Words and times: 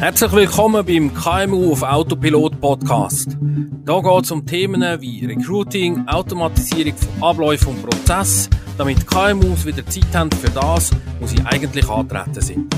Herzlich 0.00 0.32
willkommen 0.32 0.86
beim 0.86 1.12
KMU 1.12 1.72
auf 1.72 1.82
Autopilot 1.82 2.58
Podcast. 2.58 3.36
Da 3.84 4.00
geht 4.00 4.24
es 4.24 4.30
um 4.30 4.46
Themen 4.46 4.80
wie 5.02 5.26
Recruiting, 5.26 6.08
Automatisierung 6.08 6.94
von 6.96 7.22
Abläufen 7.22 7.68
und 7.74 7.82
Prozessen, 7.82 8.48
damit 8.78 9.06
KMUs 9.06 9.66
wieder 9.66 9.84
Zeit 9.84 10.14
haben 10.14 10.30
für 10.30 10.48
das, 10.48 10.90
wo 11.20 11.26
sie 11.26 11.42
eigentlich 11.44 11.86
antreten 11.86 12.40
sind. 12.40 12.74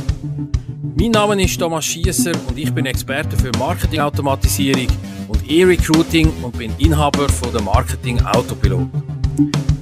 Mein 0.99 1.13
Name 1.13 1.41
ist 1.41 1.61
Thomas 1.61 1.85
Schiesser 1.85 2.33
und 2.49 2.59
ich 2.59 2.75
bin 2.75 2.87
Experte 2.87 3.37
für 3.37 3.53
Marketingautomatisierung 3.57 4.89
und 5.29 5.49
E-Recruiting 5.49 6.29
und 6.43 6.59
bin 6.59 6.73
Inhaber 6.79 7.29
von 7.29 7.53
der 7.53 7.63
Marketing 7.63 8.21
Autopilot. 8.23 8.89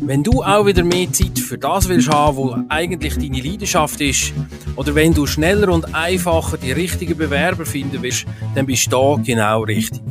Wenn 0.00 0.22
du 0.22 0.42
auch 0.42 0.66
wieder 0.66 0.84
mehr 0.84 1.12
Zeit 1.12 1.38
für 1.38 1.58
das 1.58 1.88
willst 1.88 2.08
haben, 2.08 2.36
wo 2.36 2.56
eigentlich 2.68 3.14
deine 3.14 3.40
Leidenschaft 3.40 4.00
ist, 4.00 4.32
oder 4.76 4.94
wenn 4.94 5.12
du 5.12 5.26
schneller 5.26 5.72
und 5.72 5.94
einfacher 5.94 6.56
die 6.56 6.72
richtigen 6.72 7.16
Bewerber 7.16 7.66
finden 7.66 8.02
willst, 8.02 8.26
dann 8.54 8.66
bist 8.66 8.86
du 8.86 8.90
da 8.90 9.22
genau 9.22 9.62
richtig. 9.62 10.02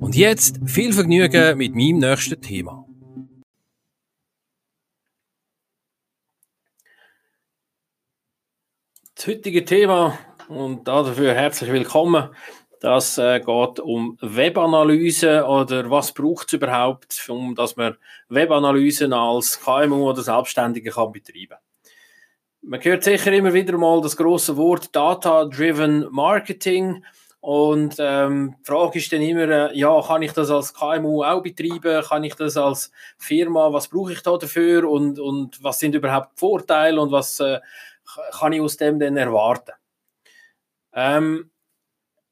Und 0.00 0.14
jetzt 0.14 0.60
viel 0.66 0.92
Vergnügen 0.92 1.58
mit 1.58 1.74
meinem 1.74 1.98
nächsten 1.98 2.40
Thema. 2.40 2.84
Das 9.14 9.26
heutige 9.26 9.64
Thema 9.64 10.18
und 10.48 10.86
dafür 10.86 11.34
herzlich 11.34 11.72
willkommen 11.72 12.30
das 12.80 13.18
äh, 13.18 13.40
geht 13.40 13.78
um 13.78 14.16
Webanalyse 14.22 15.44
oder 15.44 15.90
was 15.90 16.12
braucht 16.12 16.48
es 16.48 16.54
überhaupt, 16.54 17.28
um 17.28 17.54
dass 17.54 17.76
man 17.76 17.96
Webanalysen 18.30 19.12
als 19.12 19.60
KMU 19.60 20.08
oder 20.08 20.22
Selbstständige 20.22 20.90
kann 20.90 21.12
betreiben. 21.12 21.58
Man 22.62 22.82
hört 22.82 23.04
sicher 23.04 23.32
immer 23.32 23.52
wieder 23.52 23.76
mal 23.76 24.00
das 24.00 24.16
große 24.16 24.56
Wort 24.56 24.94
Data-Driven 24.96 26.08
Marketing. 26.10 27.04
Und 27.40 27.96
ähm, 27.98 28.56
die 28.60 28.64
Frage 28.66 28.98
ist 28.98 29.12
dann 29.12 29.22
immer, 29.22 29.48
äh, 29.48 29.78
ja, 29.78 30.00
kann 30.02 30.22
ich 30.22 30.32
das 30.32 30.50
als 30.50 30.74
KMU 30.74 31.22
auch 31.22 31.42
betreiben? 31.42 32.02
Kann 32.02 32.24
ich 32.24 32.34
das 32.34 32.56
als 32.56 32.90
Firma? 33.18 33.72
Was 33.72 33.88
brauche 33.88 34.12
ich 34.12 34.22
da 34.22 34.36
dafür? 34.36 34.90
Und, 34.90 35.18
und 35.18 35.62
was 35.62 35.78
sind 35.78 35.94
überhaupt 35.94 36.32
die 36.36 36.40
Vorteile? 36.40 37.00
Und 37.00 37.12
was 37.12 37.40
äh, 37.40 37.60
kann 38.38 38.52
ich 38.52 38.60
aus 38.60 38.76
dem 38.76 38.98
denn 38.98 39.16
erwarten? 39.16 39.72
Ähm, 40.92 41.50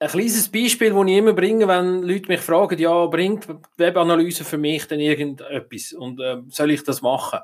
ein 0.00 0.08
kleines 0.08 0.48
Beispiel, 0.48 0.92
das 0.92 1.06
ich 1.06 1.16
immer 1.16 1.32
bringe, 1.32 1.66
wenn 1.66 2.02
Leute 2.02 2.28
mich 2.28 2.40
fragen, 2.40 2.78
ja, 2.78 3.06
bringt 3.06 3.48
Webanalyse 3.76 4.44
für 4.44 4.58
mich 4.58 4.86
denn 4.86 5.00
irgendetwas 5.00 5.92
und 5.92 6.20
äh, 6.20 6.38
soll 6.48 6.70
ich 6.70 6.84
das 6.84 7.02
machen? 7.02 7.40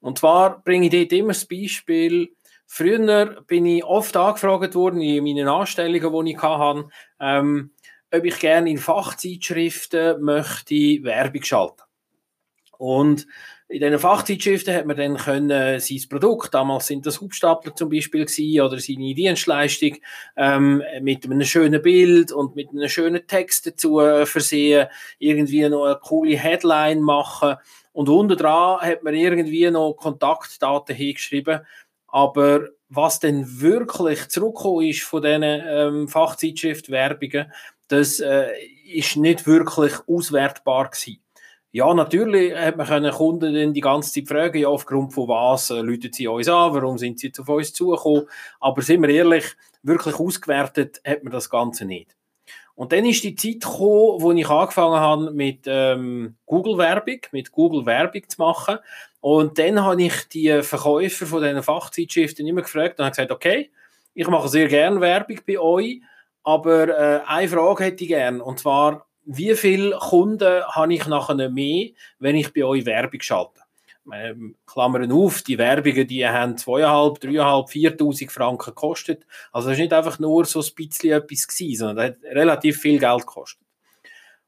Und 0.00 0.18
zwar 0.18 0.62
bringe 0.62 0.86
ich 0.86 0.92
dort 0.92 1.12
immer 1.12 1.28
das 1.28 1.46
Beispiel, 1.46 2.34
früher 2.66 3.42
bin 3.46 3.66
ich 3.66 3.84
oft 3.84 4.16
angefragt 4.16 4.74
worden 4.74 5.00
in 5.00 5.22
meinen 5.22 5.48
Anstellungen, 5.48 6.26
die 6.26 6.32
ich 6.32 6.42
hatte, 6.42 6.88
ähm, 7.20 7.70
ob 8.12 8.24
ich 8.24 8.38
gerne 8.38 8.70
in 8.70 8.78
Fachzeitschriften 8.78 10.20
möchte 10.22 11.02
Werbung 11.02 11.42
schalten. 11.42 11.82
Und 12.78 13.26
in 13.68 13.80
diesen 13.80 13.98
Fachzeitschriften 13.98 14.74
hat 14.74 14.86
man 14.86 14.96
dann 14.96 15.16
können, 15.16 15.50
äh, 15.50 15.80
sein 15.80 16.00
Produkt, 16.08 16.54
damals 16.54 16.86
sind 16.86 17.04
das 17.04 17.20
Hubstapler 17.20 17.74
zum 17.74 17.90
Beispiel 17.90 18.24
gewesen, 18.24 18.60
oder 18.60 18.78
seine 18.78 19.14
Dienstleistung, 19.14 19.96
ähm, 20.36 20.82
mit 21.00 21.24
einem 21.24 21.42
schönen 21.42 21.82
Bild 21.82 22.30
und 22.30 22.54
mit 22.54 22.70
einem 22.70 22.88
schönen 22.88 23.26
Text 23.26 23.66
dazu 23.66 23.98
äh, 24.00 24.24
versehen, 24.24 24.86
irgendwie 25.18 25.68
noch 25.68 25.84
eine 25.84 25.96
coole 25.96 26.36
Headline 26.36 27.00
machen 27.00 27.56
und 27.92 28.08
unten 28.08 28.36
dran 28.36 28.80
hat 28.80 29.02
man 29.02 29.14
irgendwie 29.14 29.68
noch 29.70 29.94
Kontaktdaten 29.94 30.94
hingeschrieben, 30.94 31.60
aber 32.06 32.68
was 32.88 33.18
denn 33.18 33.60
wirklich 33.60 34.28
zurückgekommen 34.28 34.86
ist 34.86 35.02
von 35.02 35.22
diesen 35.22 35.42
ähm, 35.42 36.08
Fachzeitschriftwerbungen, 36.08 37.52
das 37.88 38.20
äh, 38.20 38.52
ist 38.84 39.16
nicht 39.16 39.46
wirklich 39.46 39.94
auswertbar 40.06 40.90
gewesen. 40.90 41.20
Ja, 41.76 41.92
natürlich 41.92 42.56
hat 42.56 42.78
man 42.78 42.86
können 42.86 43.12
Kunden 43.12 43.54
dann 43.54 43.74
die 43.74 43.82
ganze 43.82 44.10
Zeit 44.10 44.28
fragen, 44.28 44.56
ja, 44.56 44.68
aufgrund 44.68 45.12
von 45.12 45.28
was 45.28 45.68
äh, 45.68 45.82
läuten 45.82 46.10
sie 46.10 46.26
uns 46.26 46.48
an, 46.48 46.72
warum 46.72 46.96
sind 46.96 47.18
sie 47.18 47.30
auf 47.38 47.50
uns 47.50 47.74
zugekommen. 47.74 48.26
Aber 48.60 48.80
sind 48.80 49.02
wir 49.02 49.10
ehrlich, 49.10 49.44
wirklich 49.82 50.18
ausgewertet 50.18 51.02
hat 51.06 51.22
man 51.22 51.34
das 51.34 51.50
Ganze 51.50 51.84
nicht. 51.84 52.16
Und 52.76 52.92
dann 52.92 53.04
ist 53.04 53.22
die 53.24 53.34
Zeit 53.34 53.60
gekommen, 53.60 54.22
wo 54.22 54.32
ich 54.32 54.48
angefangen 54.48 55.00
habe 55.00 55.30
mit 55.32 55.64
ähm, 55.66 56.36
Google-Werbung, 56.46 57.20
mit 57.32 57.52
Google-Werbung 57.52 58.26
zu 58.26 58.40
machen. 58.40 58.78
Und 59.20 59.58
dann 59.58 59.84
habe 59.84 60.02
ich 60.02 60.28
die 60.30 60.62
Verkäufer 60.62 61.26
von 61.26 61.42
diesen 61.42 61.62
Fachzeitschriften 61.62 62.46
immer 62.46 62.62
gefragt 62.62 62.98
und 62.98 63.04
habe 63.04 63.14
gesagt, 63.14 63.32
okay, 63.32 63.70
ich 64.14 64.26
mache 64.28 64.48
sehr 64.48 64.68
gerne 64.68 65.02
Werbung 65.02 65.40
bei 65.46 65.58
euch, 65.58 66.00
aber 66.42 66.88
äh, 66.88 67.20
eine 67.26 67.48
Frage 67.48 67.84
hätte 67.84 68.04
ich 68.04 68.08
gerne, 68.08 68.42
und 68.42 68.60
zwar, 68.60 69.05
wie 69.26 69.54
viele 69.54 69.96
Kunden 69.98 70.64
habe 70.64 70.94
ich 70.94 71.06
nachher 71.06 71.50
mehr, 71.50 71.90
wenn 72.18 72.36
ich 72.36 72.52
bei 72.52 72.64
euch 72.64 72.86
Werbung 72.86 73.20
schalte? 73.20 73.60
Klammern 74.66 75.10
auf, 75.10 75.42
die 75.42 75.58
Werbungen, 75.58 76.06
die 76.06 76.26
haben 76.26 76.56
zweieinhalb, 76.56 77.18
dreieinhalb, 77.20 77.68
viertausend 77.68 78.30
Franken 78.30 78.66
gekostet. 78.66 79.26
Also 79.50 79.68
das 79.68 79.78
ist 79.78 79.82
nicht 79.82 79.92
einfach 79.92 80.20
nur 80.20 80.44
so 80.44 80.60
ein 80.60 80.74
bisschen 80.76 81.10
etwas 81.10 81.48
gewesen, 81.48 81.78
sondern 81.78 81.96
das 81.96 82.06
hat 82.06 82.36
relativ 82.36 82.80
viel 82.80 83.00
Geld 83.00 83.26
gekostet. 83.26 83.66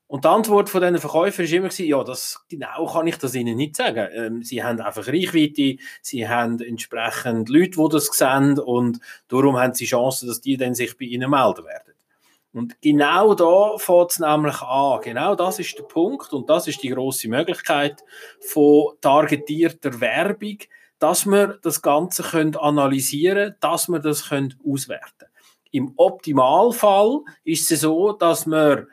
Und 0.07 0.25
die 0.25 0.29
Antwort 0.29 0.71
von 0.71 0.81
diesen 0.81 0.99
Verkäufern 0.99 1.45
war 1.45 1.53
immer, 1.53 1.81
ja, 1.81 2.03
das, 2.03 2.41
genau 2.49 2.87
kann 2.87 3.07
ich 3.09 3.19
das 3.19 3.35
ihnen 3.35 3.57
nicht 3.57 3.77
sagen. 3.77 4.09
Ähm, 4.15 4.43
sie 4.43 4.63
haben 4.63 4.81
einfach 4.81 5.07
Reichweite, 5.07 5.77
sie 6.01 6.27
haben 6.27 6.61
entsprechend 6.61 7.51
Leute, 7.51 7.73
die 7.73 7.89
das 7.91 8.07
sehen 8.07 8.59
und 8.59 9.01
darum 9.29 9.59
haben 9.59 9.75
sie 9.75 9.85
Chancen, 9.85 10.29
dass 10.29 10.41
die 10.41 10.57
dann 10.57 10.75
sich 10.75 10.97
bei 10.97 11.05
ihnen 11.05 11.29
melden 11.29 11.67
werden. 11.67 11.93
Und 12.53 12.81
genau 12.81 13.35
da 13.35 13.77
fängt 13.77 14.13
es 14.13 14.19
nämlich 14.19 14.61
an. 14.63 15.01
Genau 15.03 15.35
das 15.35 15.59
ist 15.59 15.79
der 15.79 15.85
Punkt 15.85 16.33
und 16.33 16.49
das 16.49 16.67
ist 16.67 16.83
die 16.83 16.89
große 16.89 17.29
Möglichkeit 17.29 18.03
von 18.41 18.95
targetierter 19.01 20.01
Werbung, 20.01 20.59
dass 20.99 21.27
wir 21.27 21.59
das 21.63 21.83
Ganze 21.83 22.23
können 22.23 22.57
analysieren 22.57 23.55
dass 23.61 23.89
wir 23.89 24.01
das 24.01 24.29
können 24.29 24.55
auswerten 24.67 25.29
Im 25.71 25.93
Optimalfall 25.97 27.21
ist 27.45 27.71
es 27.71 27.83
so, 27.83 28.13
dass 28.13 28.47
wir 28.47 28.89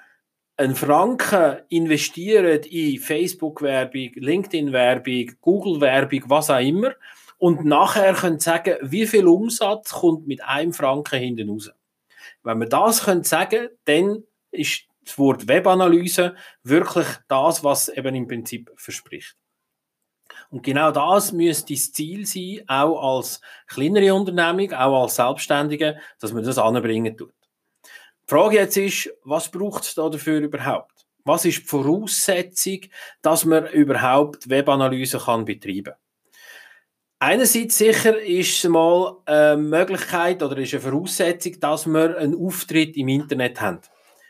einen 0.58 0.76
Franken 0.76 1.58
investieren 1.70 2.62
in 2.64 3.00
Facebook-Werbung, 3.00 4.12
LinkedIn-Werbung, 4.16 5.32
Google-Werbung, 5.42 6.24
was 6.28 6.50
auch 6.50 6.60
immer, 6.60 6.92
und 7.38 7.66
nachher 7.66 8.14
können 8.14 8.40
sagen, 8.40 8.76
wie 8.82 9.06
viel 9.06 9.28
Umsatz 9.28 9.92
kommt 9.92 10.28
mit 10.28 10.44
einem 10.44 10.72
Franken 10.72 11.20
hinten 11.20 11.50
raus. 11.50 11.72
Wenn 12.44 12.60
wir 12.60 12.68
das 12.68 13.04
können 13.04 13.24
sagen 13.24 13.70
dann 13.86 14.24
ist 14.52 14.84
das 15.04 15.18
Wort 15.20 15.48
Webanalyse 15.48 16.36
wirklich 16.64 17.08
das, 17.28 17.64
was 17.64 17.90
eben 17.90 18.16
im 18.16 18.28
Prinzip 18.28 18.72
verspricht. 18.76 19.36
Und 20.50 20.64
genau 20.64 20.92
das 20.92 21.32
müsste 21.32 21.74
das 21.74 21.92
Ziel 21.92 22.26
sein, 22.26 22.68
auch 22.68 23.18
als 23.18 23.42
kleinere 23.68 24.14
Unternehmung, 24.14 24.74
auch 24.74 25.04
als 25.04 25.16
Selbstständige, 25.16 26.00
dass 26.20 26.34
man 26.34 26.44
das 26.44 26.58
anbringen 26.58 27.16
tut. 27.16 27.34
Die 27.84 28.32
Frage 28.32 28.58
jetzt 28.58 28.78
ist, 28.78 29.14
was 29.24 29.50
braucht 29.52 29.84
es 29.84 29.94
da 29.94 30.10
dafür 30.10 30.40
überhaupt? 30.40 31.06
Was 31.24 31.46
ist 31.46 31.60
die 31.60 31.66
Voraussetzung, 31.66 32.80
dass 33.22 33.46
man 33.46 33.68
überhaupt 33.68 34.50
Webanalyse 34.50 35.20
kann 35.20 35.46
betreiben 35.46 35.94
kann? 35.94 36.05
Einerseits 37.28 37.80
sicher 37.80 38.22
ist 38.22 38.64
es 38.64 38.70
mal 38.70 39.18
eine 39.26 39.58
Möglichkeit 39.58 40.44
oder 40.44 40.58
ist 40.60 40.76
eine 40.76 40.82
Voraussetzung, 40.82 41.60
dass 41.60 41.88
wir 41.88 42.16
einen 42.20 42.36
Auftritt 42.36 42.96
im 42.98 43.08
Internet 43.08 43.60
haben. 43.60 43.80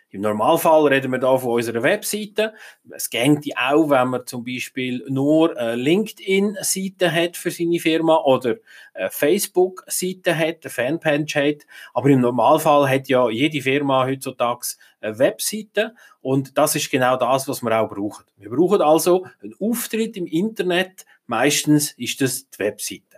Im 0.09 0.21
Normalfall 0.21 0.87
reden 0.87 1.11
wir 1.11 1.19
da 1.19 1.37
von 1.37 1.55
unserer 1.55 1.83
Webseite. 1.83 2.53
Es 2.89 3.09
geht 3.09 3.57
auch, 3.57 3.89
wenn 3.89 4.07
man 4.09 4.25
zum 4.25 4.45
Beispiel 4.45 5.05
nur 5.09 5.57
eine 5.57 5.75
LinkedIn-Seite 5.75 7.11
hat 7.11 7.35
für 7.35 7.51
seine 7.51 7.79
Firma 7.79 8.17
oder 8.23 8.55
eine 8.93 9.09
Facebook-Seite 9.09 10.37
hat, 10.37 10.63
eine 10.63 10.69
Fanpage 10.69 11.35
hat. 11.35 11.67
Aber 11.93 12.09
im 12.09 12.21
Normalfall 12.21 12.89
hat 12.89 13.09
ja 13.09 13.29
jede 13.29 13.61
Firma 13.61 14.05
heutzutage 14.05 14.67
eine 15.01 15.19
Webseite 15.19 15.95
und 16.21 16.57
das 16.57 16.75
ist 16.75 16.89
genau 16.89 17.17
das, 17.17 17.47
was 17.47 17.61
wir 17.61 17.79
auch 17.79 17.89
brauchen. 17.89 18.23
Wir 18.37 18.49
brauchen 18.49 18.81
also 18.81 19.25
einen 19.41 19.55
Auftritt 19.59 20.15
im 20.15 20.27
Internet, 20.27 21.05
Meistens 21.27 21.93
ist 21.93 22.21
das 22.21 22.49
die 22.49 22.59
Webseite. 22.59 23.14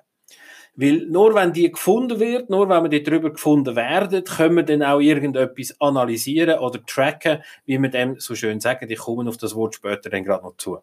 Weil 0.80 1.08
nur 1.08 1.34
wenn 1.34 1.54
die 1.54 1.72
gefunden 1.72 2.20
wird, 2.20 2.52
nur 2.52 2.70
wenn 2.70 2.84
wir 2.84 2.90
die 2.90 3.02
darüber 3.02 3.32
gefunden 3.32 3.76
werden, 3.76 4.24
können 4.24 4.58
wir 4.58 4.64
dann 4.64 4.84
auch 4.84 5.00
irgendetwas 5.00 5.76
analysieren 5.82 6.60
oder 6.60 6.86
tracken, 6.86 7.42
wie 7.66 7.82
wir 7.82 7.90
dem 7.90 8.20
so 8.20 8.36
schön 8.36 8.60
sagen. 8.60 8.88
Ich 8.88 9.00
komme 9.00 9.28
auf 9.28 9.38
das 9.38 9.56
Wort 9.56 9.74
später 9.74 10.12
dann 10.12 10.24
gerade 10.24 10.44
noch 10.46 10.56
zu. 10.58 10.78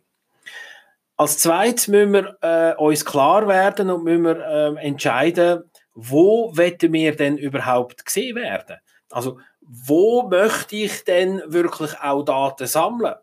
Als 1.17 1.39
zweites 1.39 1.87
müssen 1.87 2.13
wir 2.13 2.37
äh, 2.41 2.75
uns 2.77 3.05
klar 3.05 3.47
werden 3.47 3.89
und 3.89 4.03
müssen 4.03 4.25
wir 4.25 4.77
äh, 4.77 4.85
entscheiden, 4.85 5.63
wo 5.95 6.51
wollen 6.57 6.93
wir 6.93 7.15
denn 7.15 7.39
überhaupt 7.39 8.05
gesehen 8.05 8.35
werden? 8.35 8.79
Also, 9.11 9.39
wo 9.61 10.29
möchte 10.29 10.75
ich 10.75 11.05
denn 11.05 11.41
wirklich 11.47 12.01
auch 12.01 12.25
Daten 12.25 12.67
sammeln? 12.67 13.15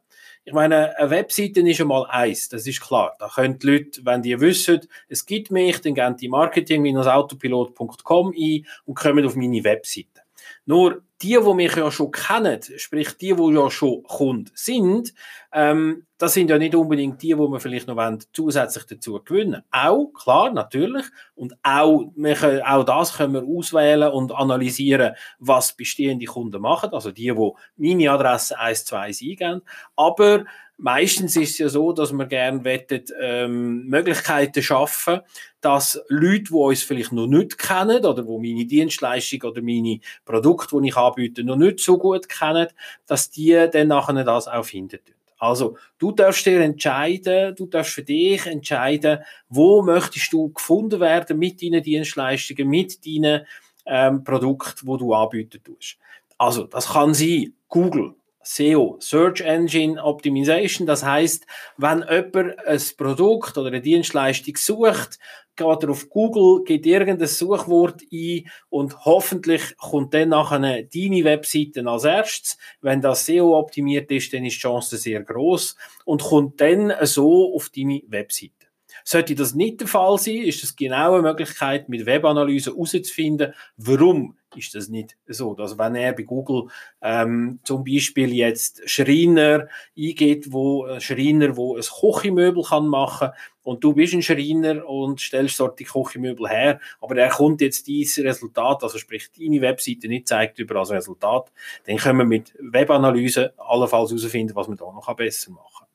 Ich 0.43 0.53
meine, 0.53 0.97
eine 0.97 1.11
Webseite 1.11 1.61
ist 1.61 1.77
schon 1.77 1.87
mal 1.87 2.07
eins, 2.07 2.49
das 2.49 2.65
ist 2.65 2.81
klar. 2.81 3.15
Da 3.19 3.29
können 3.29 3.59
die 3.59 3.67
Leute, 3.67 4.01
wenn 4.03 4.23
die 4.23 4.39
wissen, 4.39 4.81
es 5.07 5.23
gibt 5.25 5.51
mich, 5.51 5.79
dann 5.81 5.93
gehen 5.93 6.17
die 6.17 6.29
marketing-autopilot.com 6.29 8.33
ein 8.35 8.65
und 8.85 8.95
kommen 8.95 9.25
auf 9.25 9.35
meine 9.35 9.63
Webseite. 9.63 10.21
Nur 10.65 11.03
die, 11.21 11.37
die 11.39 11.53
mich 11.53 11.75
ja 11.75 11.91
schon 11.91 12.11
kennen, 12.11 12.59
sprich 12.77 13.17
die, 13.17 13.33
die 13.35 13.53
ja 13.53 13.69
schon 13.69 14.03
Kunden 14.03 14.51
sind, 14.53 15.13
ähm, 15.53 16.05
das 16.17 16.33
sind 16.33 16.49
ja 16.49 16.57
nicht 16.57 16.75
unbedingt 16.75 17.21
die, 17.21 17.29
die 17.29 17.37
wir 17.37 17.59
vielleicht 17.59 17.87
noch 17.87 17.95
wollen, 17.95 18.23
zusätzlich 18.31 18.85
dazu 18.85 19.21
gewinnen 19.23 19.63
Auch, 19.71 20.11
klar, 20.13 20.51
natürlich. 20.51 21.05
Und 21.35 21.55
auch, 21.63 22.11
können, 22.15 22.61
auch 22.61 22.83
das 22.83 23.17
können 23.17 23.33
wir 23.33 23.43
auswählen 23.43 24.11
und 24.11 24.31
analysieren, 24.31 25.15
was 25.39 25.75
bestehende 25.75 26.25
Kunden 26.25 26.61
machen. 26.61 26.91
Also 26.93 27.11
die, 27.11 27.33
die 27.33 27.95
meine 27.95 28.11
Adresse 28.11 28.57
1, 28.57 28.85
2 28.85 28.99
eingeben. 28.99 29.61
Aber 29.95 30.45
meistens 30.81 31.35
ist 31.35 31.51
es 31.51 31.57
ja 31.59 31.69
so, 31.69 31.93
dass 31.93 32.11
wir 32.11 32.25
gerne 32.25 32.63
wettet, 32.63 33.13
ähm, 33.21 33.85
Möglichkeiten 33.85 34.61
schaffen, 34.61 35.21
dass 35.61 36.01
Leute, 36.09 36.45
die 36.45 36.53
uns 36.53 36.83
vielleicht 36.83 37.11
noch 37.11 37.27
nicht 37.27 37.57
kennen 37.57 38.03
oder 38.03 38.25
wo 38.25 38.39
meine 38.39 38.65
Dienstleistung 38.65 39.43
oder 39.43 39.61
meine 39.61 39.99
Produkte, 40.25 40.79
die 40.81 40.87
ich 40.89 40.97
anbiete, 40.97 41.43
noch 41.43 41.55
nicht 41.55 41.79
so 41.79 41.97
gut 41.97 42.27
kennen, 42.27 42.67
dass 43.05 43.29
die 43.29 43.67
dann 43.71 43.89
nachher 43.89 44.23
das 44.23 44.47
auch 44.47 44.65
finden. 44.65 44.99
Also, 45.37 45.77
du 45.97 46.11
darfst 46.11 46.45
dir 46.45 46.61
entscheiden, 46.61 47.55
du 47.55 47.65
darfst 47.65 47.93
für 47.93 48.03
dich 48.03 48.45
entscheiden, 48.45 49.19
wo 49.49 49.81
möchtest 49.81 50.31
du 50.33 50.49
gefunden 50.49 50.99
werden 50.99 51.39
mit 51.39 51.61
deinen 51.63 51.81
Dienstleistungen, 51.81 52.67
mit 52.67 53.03
deinen 53.05 53.45
ähm, 53.85 54.23
Produkten, 54.23 54.85
wo 54.85 54.97
du 54.97 55.13
anbieten 55.13 55.61
tust. 55.63 55.97
Also, 56.37 56.65
das 56.65 56.89
kann 56.89 57.15
sein 57.15 57.53
Google, 57.69 58.13
SEO, 58.43 58.97
Search 58.99 59.41
Engine 59.41 60.01
Optimization. 60.01 60.87
Das 60.87 61.03
heißt, 61.03 61.45
wenn 61.77 62.05
jemand 62.09 62.59
ein 62.65 62.81
Produkt 62.97 63.57
oder 63.57 63.67
eine 63.67 63.81
Dienstleistung 63.81 64.55
sucht, 64.57 65.19
geht 65.55 65.83
er 65.83 65.89
auf 65.89 66.09
Google, 66.09 66.63
gibt 66.63 66.85
irgendein 66.85 67.27
Suchwort 67.27 68.01
ein 68.11 68.49
und 68.69 69.05
hoffentlich 69.05 69.77
kommt 69.77 70.13
dann 70.13 70.29
nachher 70.29 70.59
deine 70.59 71.23
Webseite 71.23 71.85
als 71.85 72.05
erstes. 72.05 72.57
Wenn 72.81 73.01
das 73.01 73.25
SEO 73.25 73.57
optimiert 73.57 74.09
ist, 74.11 74.33
dann 74.33 74.45
ist 74.45 74.55
die 74.55 74.59
Chance 74.59 74.97
sehr 74.97 75.21
groß 75.21 75.75
und 76.05 76.23
kommt 76.23 76.61
dann 76.61 76.93
so 77.01 77.53
auf 77.55 77.69
deine 77.69 78.01
Webseite. 78.07 78.60
Sollte 79.03 79.35
das 79.35 79.53
nicht 79.53 79.81
der 79.81 79.87
Fall 79.87 80.17
sein, 80.17 80.43
ist 80.43 80.63
es 80.63 80.75
genau 80.75 81.13
eine 81.13 81.23
Möglichkeit, 81.23 81.89
mit 81.89 82.05
Webanalyse 82.05 82.71
herauszufinden, 82.71 83.53
warum 83.77 84.35
ist 84.55 84.75
das 84.75 84.89
nicht 84.89 85.17
so. 85.27 85.55
Also 85.55 85.77
wenn 85.77 85.95
er 85.95 86.13
bei 86.13 86.23
Google 86.23 86.67
ähm, 87.01 87.59
zum 87.63 87.83
Beispiel 87.83 88.33
jetzt 88.33 88.81
Schreiner 88.89 89.67
eingeht, 89.97 90.51
wo 90.51 90.85
ein 90.85 91.01
Schreiner, 91.01 91.55
wo 91.55 91.75
ein 91.75 91.83
Kochimöbel 91.83 92.63
kann 92.63 92.87
machen 92.87 93.29
und 93.63 93.83
du 93.83 93.93
bist 93.93 94.13
ein 94.13 94.21
Schreiner 94.21 94.87
und 94.87 95.21
stellst 95.21 95.59
dort 95.59 95.79
die 95.79 95.85
Kochimöbel 95.85 96.49
her, 96.49 96.79
aber 96.99 97.17
er 97.17 97.29
kommt 97.29 97.61
jetzt 97.61 97.87
dieses 97.87 98.23
Resultat, 98.23 98.83
also 98.83 98.97
sprich 98.97 99.29
deine 99.37 99.61
Webseite 99.61 100.07
nicht 100.07 100.27
zeigt 100.27 100.59
über 100.59 100.75
das 100.75 100.91
Resultat, 100.91 101.51
dann 101.85 101.97
können 101.97 102.19
wir 102.19 102.25
mit 102.25 102.53
Webanalyse 102.59 103.53
allenfalls 103.57 104.11
herausfinden, 104.11 104.55
was 104.55 104.67
man 104.67 104.77
da 104.77 104.85
noch 104.85 105.15
besser 105.15 105.51
machen 105.51 105.71
kann. 105.79 105.90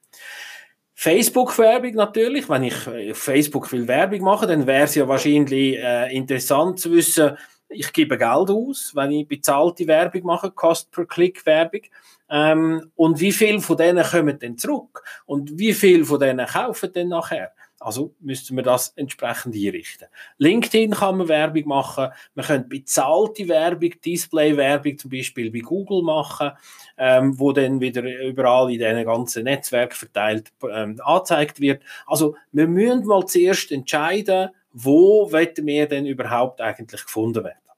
Facebook-Werbung 0.96 1.94
natürlich. 1.94 2.48
Wenn 2.48 2.64
ich 2.64 2.88
auf 2.88 3.18
Facebook 3.18 3.68
viel 3.68 3.86
Werbung 3.86 4.22
mache, 4.22 4.46
dann 4.46 4.66
wäre 4.66 4.84
es 4.84 4.94
ja 4.94 5.06
wahrscheinlich 5.06 5.76
äh, 5.76 6.16
interessant 6.16 6.80
zu 6.80 6.90
wissen, 6.90 7.36
ich 7.68 7.92
gebe 7.92 8.16
Geld 8.16 8.50
aus, 8.50 8.92
wenn 8.94 9.10
ich 9.10 9.28
bezahlte 9.28 9.86
Werbung 9.86 10.22
mache, 10.22 10.50
Cost 10.50 10.90
per 10.90 11.04
Click 11.04 11.44
Werbung. 11.44 11.82
Ähm, 12.30 12.90
und 12.94 13.20
wie 13.20 13.32
viel 13.32 13.60
von 13.60 13.76
denen 13.76 14.04
kommen 14.04 14.38
denn 14.38 14.56
zurück? 14.56 15.02
Und 15.26 15.58
wie 15.58 15.74
viel 15.74 16.04
von 16.04 16.20
denen 16.20 16.46
kaufen 16.46 16.92
denn 16.92 17.08
nachher? 17.08 17.52
Also 17.86 18.16
müssten 18.18 18.56
wir 18.56 18.64
das 18.64 18.88
entsprechend 18.96 19.54
einrichten. 19.54 20.08
LinkedIn 20.38 20.90
kann 20.90 21.18
man 21.18 21.28
Werbung 21.28 21.68
machen. 21.68 22.08
Man 22.34 22.44
könnte 22.44 22.68
bezahlte 22.68 23.46
Werbung, 23.46 23.92
Display-Werbung 24.04 24.98
zum 24.98 25.12
Beispiel 25.12 25.52
bei 25.52 25.60
Google 25.60 26.02
machen, 26.02 26.50
ähm, 26.98 27.38
wo 27.38 27.52
dann 27.52 27.80
wieder 27.80 28.02
überall 28.02 28.72
in 28.72 28.80
diesen 28.80 29.04
ganzen 29.04 29.44
Netzwerk 29.44 29.94
verteilt 29.94 30.50
ähm, 30.68 31.00
angezeigt 31.00 31.60
wird. 31.60 31.80
Also 32.08 32.34
wir 32.50 32.66
müssen 32.66 33.06
mal 33.06 33.24
zuerst 33.24 33.70
entscheiden, 33.70 34.50
wo 34.72 35.30
wir 35.30 35.86
denn 35.86 36.06
überhaupt 36.06 36.60
eigentlich 36.60 37.04
gefunden 37.04 37.44
werden. 37.44 37.70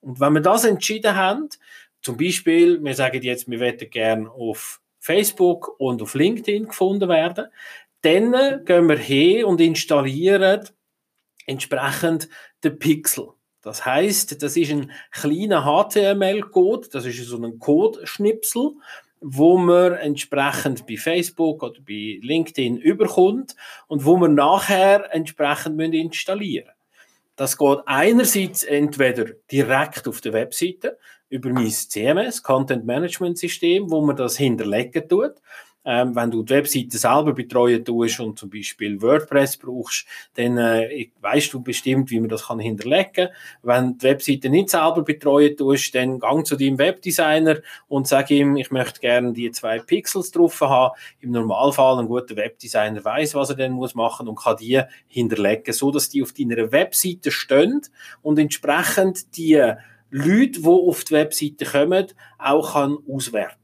Und 0.00 0.20
wenn 0.20 0.32
wir 0.32 0.40
das 0.40 0.64
entschieden 0.64 1.16
haben, 1.16 1.50
zum 2.00 2.16
Beispiel, 2.16 2.82
wir 2.82 2.94
sagen 2.94 3.20
jetzt, 3.20 3.50
wir 3.50 3.60
wollen 3.60 3.90
gerne 3.90 4.30
auf 4.30 4.80
Facebook 5.00 5.78
und 5.78 6.02
auf 6.02 6.14
LinkedIn 6.14 6.68
gefunden 6.68 7.08
werden, 7.08 7.48
dann 8.02 8.64
gehen 8.64 8.88
wir 8.88 8.96
her 8.96 9.46
und 9.46 9.60
installieren 9.60 10.68
entsprechend 11.46 12.28
den 12.64 12.78
Pixel. 12.78 13.28
Das 13.62 13.84
heißt, 13.84 14.42
das 14.42 14.56
ist 14.56 14.70
ein 14.70 14.90
kleiner 15.10 15.64
HTML-Code, 15.64 16.88
das 16.92 17.04
ist 17.04 17.22
so 17.26 17.36
ein 17.36 17.58
Codeschnipsel, 17.58 18.72
wo 19.20 19.58
man 19.58 19.92
entsprechend 19.94 20.86
bei 20.86 20.96
Facebook 20.96 21.62
oder 21.62 21.78
bei 21.86 22.18
LinkedIn 22.22 22.78
überkommt 22.78 23.54
und 23.86 24.04
wo 24.06 24.16
man 24.16 24.34
nachher 24.34 25.14
entsprechend 25.14 25.78
installieren 25.94 26.66
müssen. 26.66 26.80
Das 27.36 27.56
geht 27.56 27.78
einerseits 27.86 28.64
entweder 28.64 29.24
direkt 29.50 30.06
auf 30.06 30.20
der 30.20 30.34
Webseite 30.34 30.98
über 31.30 31.50
mein 31.50 31.70
CMS, 31.70 32.42
Content 32.42 32.84
Management 32.84 33.38
System, 33.38 33.90
wo 33.90 34.02
man 34.02 34.16
das 34.16 34.36
hinterlegen 34.36 35.08
tut. 35.08 35.34
Ähm, 35.84 36.14
wenn 36.14 36.30
du 36.30 36.42
die 36.42 36.52
Webseite 36.52 36.98
selber 36.98 37.32
betreuen 37.32 37.84
tust 37.84 38.20
und 38.20 38.38
zum 38.38 38.50
Beispiel 38.50 39.00
WordPress 39.00 39.56
brauchst, 39.56 40.06
dann 40.34 40.58
äh, 40.58 41.08
weißt 41.20 41.54
du 41.54 41.62
bestimmt, 41.62 42.10
wie 42.10 42.20
man 42.20 42.28
das 42.28 42.48
kann 42.48 42.58
hinterlegen 42.58 43.12
kann. 43.12 43.28
Wenn 43.62 43.92
du 43.92 43.98
die 43.98 44.04
Webseite 44.04 44.50
nicht 44.50 44.68
selber 44.68 45.02
betreuen 45.02 45.56
tust, 45.56 45.94
dann 45.94 46.18
gang 46.18 46.46
zu 46.46 46.56
deinem 46.56 46.78
Webdesigner 46.78 47.60
und 47.88 48.06
sag 48.06 48.30
ihm, 48.30 48.56
ich 48.56 48.70
möchte 48.70 49.00
gerne 49.00 49.32
die 49.32 49.50
zwei 49.52 49.78
Pixels 49.78 50.30
drauf 50.30 50.60
haben. 50.60 50.94
Im 51.20 51.30
Normalfall 51.30 51.98
ein 51.98 52.08
guter 52.08 52.36
Webdesigner 52.36 53.02
weiß, 53.02 53.34
was 53.34 53.50
er 53.50 53.56
dann 53.56 53.72
muss 53.72 53.94
machen 53.94 54.28
und 54.28 54.38
kann 54.38 54.58
die 54.58 54.82
hinterlegen, 55.08 55.72
so 55.72 55.90
dass 55.90 56.10
die 56.10 56.22
auf 56.22 56.32
deiner 56.32 56.72
Webseite 56.72 57.30
stehen 57.30 57.80
und 58.20 58.38
entsprechend 58.38 59.36
die 59.36 59.54
Leute, 60.10 60.60
die 60.60 60.64
auf 60.64 61.04
die 61.04 61.12
Webseite 61.12 61.64
kommen, 61.64 62.06
auch 62.38 62.72
kann 62.74 62.98
auswerten 63.08 63.59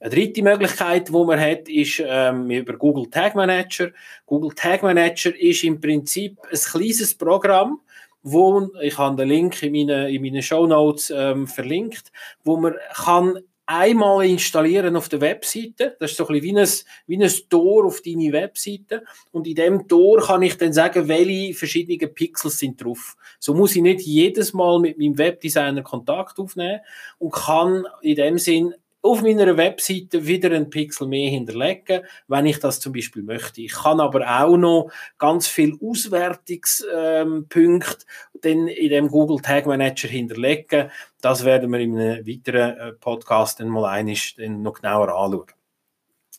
eine 0.00 0.10
dritte 0.10 0.42
Möglichkeit, 0.42 1.08
die 1.08 1.12
man 1.12 1.40
hat, 1.40 1.68
ist 1.68 2.02
ähm, 2.04 2.50
über 2.50 2.74
Google 2.74 3.08
Tag 3.10 3.34
Manager. 3.34 3.90
Google 4.26 4.54
Tag 4.54 4.82
Manager 4.82 5.34
ist 5.38 5.64
im 5.64 5.80
Prinzip 5.80 6.38
ein 6.50 6.58
kleines 6.58 7.14
Programm, 7.14 7.80
wo 8.22 8.68
ich 8.80 8.98
habe 8.98 9.16
den 9.16 9.28
Link 9.28 9.62
in 9.62 9.72
meinen 9.72 10.08
in 10.08 10.22
meine 10.22 10.42
Show 10.42 10.66
Notes 10.66 11.12
ähm, 11.14 11.46
verlinkt, 11.46 12.12
wo 12.44 12.56
man 12.56 12.74
kann 12.94 13.38
einmal 13.66 14.24
installieren 14.24 14.96
auf 14.96 15.08
der 15.08 15.20
Webseite. 15.20 15.96
Das 15.98 16.12
ist 16.12 16.16
so 16.16 16.26
ein 16.28 16.40
bisschen 16.40 16.56
wie 16.56 16.60
ein, 16.60 16.68
wie 17.06 17.24
ein 17.24 17.50
Tor 17.50 17.84
auf 17.84 18.00
deine 18.00 18.32
Webseite. 18.32 19.02
Und 19.32 19.46
in 19.46 19.56
dem 19.56 19.88
Tor 19.88 20.20
kann 20.22 20.42
ich 20.42 20.56
dann 20.56 20.72
sagen, 20.72 21.08
welche 21.08 21.52
verschiedenen 21.54 22.14
Pixels 22.14 22.58
sind 22.58 22.82
drauf. 22.82 23.16
So 23.40 23.54
muss 23.54 23.74
ich 23.74 23.82
nicht 23.82 24.02
jedes 24.02 24.52
Mal 24.52 24.78
mit 24.78 24.98
meinem 24.98 25.18
Webdesigner 25.18 25.82
Kontakt 25.82 26.38
aufnehmen 26.38 26.80
und 27.18 27.32
kann 27.32 27.84
in 28.02 28.16
dem 28.16 28.38
Sinn 28.38 28.74
auf 29.06 29.22
meiner 29.22 29.56
Webseite 29.56 30.26
wieder 30.26 30.50
einen 30.50 30.70
Pixel 30.70 31.06
mehr 31.06 31.30
hinterlegen, 31.30 32.02
wenn 32.28 32.46
ich 32.46 32.58
das 32.58 32.80
zum 32.80 32.92
Beispiel 32.92 33.22
möchte. 33.22 33.62
Ich 33.62 33.72
kann 33.72 34.00
aber 34.00 34.26
auch 34.26 34.56
noch 34.56 34.90
ganz 35.18 35.46
viel 35.46 35.78
Auswertungspunkte 35.80 38.04
ähm, 38.42 38.68
in 38.68 38.90
dem 38.90 39.08
Google 39.08 39.40
Tag 39.40 39.66
Manager 39.66 40.08
hinterlegen. 40.08 40.90
Das 41.20 41.44
werden 41.44 41.70
wir 41.72 41.80
in 41.80 41.98
einem 41.98 42.26
weiteren 42.26 42.78
äh, 42.78 42.92
Podcast 42.92 43.60
dann 43.60 43.68
mal 43.68 43.86
einisch 43.86 44.36
dann 44.36 44.62
noch 44.62 44.74
genauer 44.74 45.08
anschauen. 45.08 45.46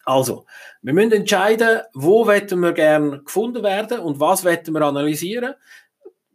Also, 0.05 0.45
wir 0.81 0.93
müssen 0.93 1.11
entscheiden, 1.11 1.81
wo 1.93 2.25
wollen 2.25 2.61
wir 2.61 2.71
gerne 2.71 3.23
gefunden 3.23 3.61
werden 3.61 3.99
und 3.99 4.21
was 4.21 4.45
wollen 4.45 4.73
wir 4.73 4.81
analysieren 4.81 5.55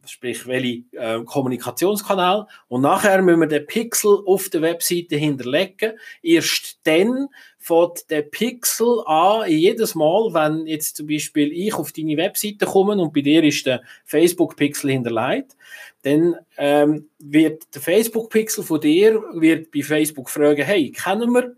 sprich 0.06 0.46
welche 0.46 0.84
äh, 0.92 1.22
Kommunikationskanal 1.24 2.46
und 2.68 2.82
nachher 2.82 3.22
müssen 3.22 3.40
wir 3.40 3.46
den 3.46 3.66
Pixel 3.66 4.22
auf 4.26 4.48
der 4.48 4.62
Webseite 4.62 5.16
hinterlegen. 5.16 5.92
Erst 6.22 6.78
dann 6.84 7.28
fängt 7.58 8.10
der 8.10 8.22
Pixel 8.22 9.02
an, 9.06 9.48
jedes 9.48 9.94
Mal, 9.94 10.34
wenn 10.34 10.66
jetzt 10.66 10.96
zum 10.96 11.06
Beispiel 11.06 11.52
ich 11.52 11.74
auf 11.74 11.92
deine 11.92 12.16
Webseite 12.16 12.66
komme 12.66 13.00
und 13.00 13.12
bei 13.12 13.20
dir 13.20 13.44
ist 13.44 13.66
der 13.66 13.82
Facebook-Pixel 14.04 14.90
hinterlegt, 14.90 15.56
dann 16.02 16.36
ähm, 16.56 17.08
wird 17.18 17.74
der 17.74 17.82
Facebook-Pixel 17.82 18.64
von 18.64 18.80
dir 18.80 19.22
wird 19.34 19.70
bei 19.70 19.82
Facebook 19.82 20.28
fragen, 20.28 20.64
hey, 20.64 20.90
kennen 20.90 21.32
wir 21.32 21.54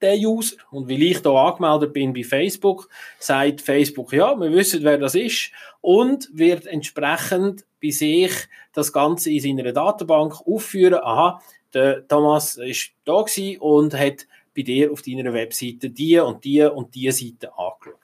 der 0.00 0.16
User. 0.16 0.56
Und 0.70 0.88
weil 0.88 1.02
ich 1.02 1.20
da 1.20 1.30
angemeldet 1.30 1.92
bin 1.92 2.12
bei 2.12 2.22
Facebook, 2.22 2.88
sagt 3.18 3.60
Facebook, 3.60 4.12
ja, 4.12 4.34
wir 4.38 4.52
wissen, 4.52 4.82
wer 4.82 4.98
das 4.98 5.14
ist 5.14 5.52
und 5.80 6.28
wird 6.32 6.66
entsprechend 6.66 7.64
bei 7.82 7.90
sich 7.90 8.32
das 8.72 8.92
Ganze 8.92 9.30
in 9.30 9.40
seiner 9.40 9.72
Datenbank 9.72 10.40
aufführen. 10.46 11.00
Aha, 11.02 11.40
der 11.72 12.06
Thomas 12.06 12.56
ist 12.56 12.92
da 13.04 13.24
und 13.60 13.94
hat 13.94 14.26
bei 14.54 14.62
dir 14.62 14.92
auf 14.92 15.02
deiner 15.02 15.32
Webseite 15.32 15.90
die 15.90 16.18
und 16.18 16.44
die 16.44 16.62
und 16.62 16.94
die 16.94 17.10
Seite 17.10 17.56
angeschaut. 17.56 17.96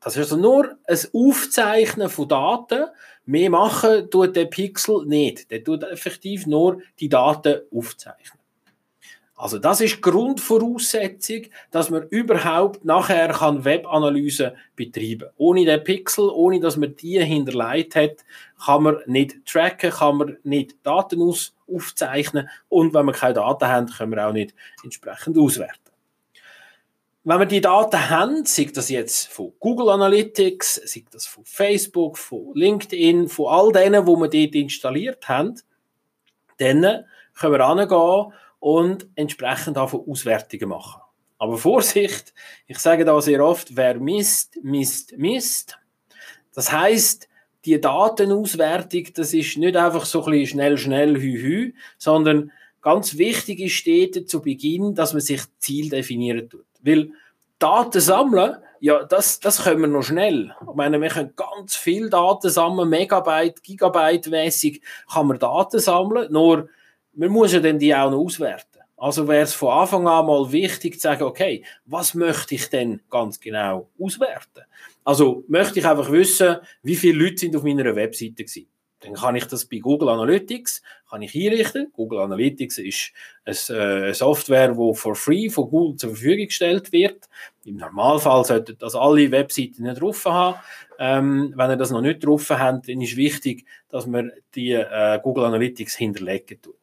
Das 0.00 0.16
ist 0.16 0.32
also 0.32 0.36
nur 0.36 0.78
ein 0.86 0.98
Aufzeichnen 1.12 2.08
von 2.08 2.28
Daten. 2.28 2.86
Mehr 3.26 3.50
machen 3.50 4.10
tut 4.10 4.36
der 4.36 4.44
Pixel 4.44 5.04
nicht. 5.06 5.50
Der 5.50 5.62
tut 5.64 5.82
effektiv 5.82 6.46
nur 6.46 6.80
die 7.00 7.08
Daten 7.08 7.62
aufzeichnen. 7.74 8.37
Also 9.38 9.60
das 9.60 9.80
ist 9.80 10.02
Grundvoraussetzung, 10.02 11.42
dass 11.70 11.90
man 11.90 12.08
überhaupt 12.08 12.84
nachher 12.84 13.28
kann 13.28 13.64
Webanalyse 13.64 14.56
betreiben. 14.74 15.30
Ohne 15.36 15.64
den 15.64 15.84
Pixel, 15.84 16.28
ohne 16.28 16.58
dass 16.58 16.76
man 16.76 16.96
die 16.96 17.24
hinterlegt 17.24 17.94
hat, 17.94 18.24
kann 18.64 18.82
man 18.82 18.96
nicht 19.06 19.46
tracken, 19.46 19.92
kann 19.92 20.16
man 20.16 20.36
nicht 20.42 20.74
Daten 20.84 21.22
aus, 21.22 21.54
aufzeichnen 21.72 22.48
und 22.68 22.92
wenn 22.94 23.06
wir 23.06 23.12
keine 23.12 23.34
Daten 23.34 23.68
haben, 23.68 23.86
können 23.86 24.10
wir 24.10 24.26
auch 24.26 24.32
nicht 24.32 24.54
entsprechend 24.82 25.38
auswerten. 25.38 25.78
Wenn 27.22 27.38
wir 27.38 27.46
die 27.46 27.60
Daten 27.60 28.10
haben, 28.10 28.44
sei 28.44 28.70
das 28.74 28.88
jetzt 28.88 29.28
von 29.28 29.52
Google 29.60 29.90
Analytics, 29.90 30.82
sei 30.84 31.04
das 31.12 31.26
von 31.26 31.44
Facebook, 31.44 32.18
von 32.18 32.54
LinkedIn, 32.54 33.28
von 33.28 33.46
all 33.46 33.70
denen, 33.70 34.04
wo 34.04 34.16
wir 34.16 34.28
dort 34.28 34.54
installiert 34.56 35.28
haben, 35.28 35.60
dann 36.56 37.04
können 37.38 37.54
wir 37.54 37.66
angehen 37.66 38.32
und 38.60 39.08
entsprechend 39.14 39.76
davon 39.76 40.04
Auswertungen 40.08 40.68
machen. 40.70 41.02
Aber 41.38 41.56
Vorsicht, 41.56 42.34
ich 42.66 42.78
sage 42.78 43.04
da 43.04 43.20
sehr 43.20 43.44
oft, 43.44 43.76
wer 43.76 44.00
misst, 44.00 44.58
misst, 44.62 45.16
misst. 45.16 45.78
Das 46.52 46.72
heißt, 46.72 47.28
die 47.64 47.80
Datenauswertung, 47.80 49.04
das 49.14 49.34
ist 49.34 49.56
nicht 49.56 49.76
einfach 49.76 50.04
so 50.04 50.24
ein 50.24 50.32
bisschen 50.32 50.46
schnell, 50.46 50.78
schnell, 50.78 51.14
hü, 51.16 51.40
hü, 51.40 51.72
sondern 51.96 52.50
ganz 52.82 53.18
wichtig 53.18 53.60
ist 53.60 53.72
steht 53.72 54.28
zu 54.28 54.42
Beginn, 54.42 54.94
dass 54.94 55.12
man 55.12 55.20
sich 55.20 55.42
Ziel 55.58 55.90
definieren 55.90 56.48
tut. 56.48 56.66
Weil 56.82 57.12
Daten 57.58 58.00
sammeln, 58.00 58.56
ja, 58.80 59.04
das, 59.04 59.40
das 59.40 59.64
können 59.64 59.80
wir 59.80 59.88
noch 59.88 60.02
schnell. 60.02 60.54
Ich 60.60 60.74
meine, 60.74 61.00
wir 61.00 61.08
können 61.08 61.34
ganz 61.36 61.76
viel 61.76 62.10
Daten 62.10 62.48
sammeln, 62.48 62.88
Megabyte, 62.88 63.62
Gigabyte 63.62 64.28
mäßig 64.28 64.82
kann 65.12 65.26
man 65.26 65.38
Daten 65.38 65.80
sammeln, 65.80 66.32
nur 66.32 66.68
man 67.14 67.30
muss 67.30 67.52
ja 67.52 67.60
dann 67.60 67.78
die 67.78 67.94
auch 67.94 68.10
noch 68.10 68.18
auswerten. 68.18 68.78
Also 68.96 69.28
wäre 69.28 69.42
es 69.42 69.54
von 69.54 69.72
Anfang 69.72 70.08
an 70.08 70.26
mal 70.26 70.50
wichtig 70.50 70.94
zu 70.94 71.00
sagen, 71.00 71.22
okay, 71.22 71.64
was 71.84 72.14
möchte 72.14 72.56
ich 72.56 72.68
denn 72.68 73.00
ganz 73.08 73.38
genau 73.38 73.88
auswerten? 73.98 74.64
Also 75.04 75.44
möchte 75.46 75.78
ich 75.78 75.86
einfach 75.86 76.10
wissen, 76.10 76.56
wie 76.82 76.96
viele 76.96 77.24
Leute 77.24 77.38
sind 77.38 77.54
auf 77.54 77.62
meiner 77.62 77.94
Webseite 77.94 78.44
gewesen. 78.44 78.68
Dann 79.00 79.14
kann 79.14 79.36
ich 79.36 79.44
das 79.44 79.64
bei 79.64 79.78
Google 79.78 80.08
Analytics 80.08 80.82
kann 81.08 81.22
ich 81.22 81.34
einrichten. 81.34 81.92
Google 81.92 82.20
Analytics 82.20 82.78
ist 82.78 83.70
eine 83.70 84.12
Software, 84.12 84.72
die 84.72 84.94
for 84.94 85.14
free 85.14 85.48
von 85.48 85.70
Google 85.70 85.96
zur 85.96 86.10
Verfügung 86.10 86.46
gestellt 86.46 86.92
wird. 86.92 87.28
Im 87.64 87.76
Normalfall 87.76 88.44
sollten 88.44 88.76
das 88.78 88.94
alle 88.94 89.30
Webseiten 89.30 89.84
nicht 89.84 90.00
drauf 90.00 90.24
haben. 90.24 90.58
Ähm, 90.98 91.52
wenn 91.54 91.70
ihr 91.70 91.76
das 91.76 91.90
noch 91.90 92.00
nicht 92.00 92.24
drauf 92.24 92.50
habt, 92.50 92.88
dann 92.88 93.00
ist 93.00 93.16
wichtig, 93.16 93.64
dass 93.88 94.06
man 94.06 94.32
die 94.54 94.72
äh, 94.72 95.20
Google 95.22 95.44
Analytics 95.44 95.94
hinterlegen 95.94 96.60
tut. 96.60 96.77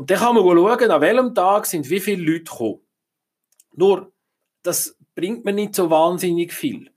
Und 0.00 0.10
dann 0.10 0.18
kann 0.18 0.34
man 0.34 0.44
schauen, 0.44 0.90
an 0.90 1.00
welchem 1.02 1.34
Tag 1.34 1.66
sind 1.66 1.90
wie 1.90 2.00
viele 2.00 2.22
Leute 2.22 2.44
gekommen. 2.44 2.80
Nur, 3.74 4.10
das 4.62 4.96
bringt 5.14 5.44
mir 5.44 5.52
nicht 5.52 5.74
so 5.74 5.90
wahnsinnig 5.90 6.54
viel. 6.54 6.90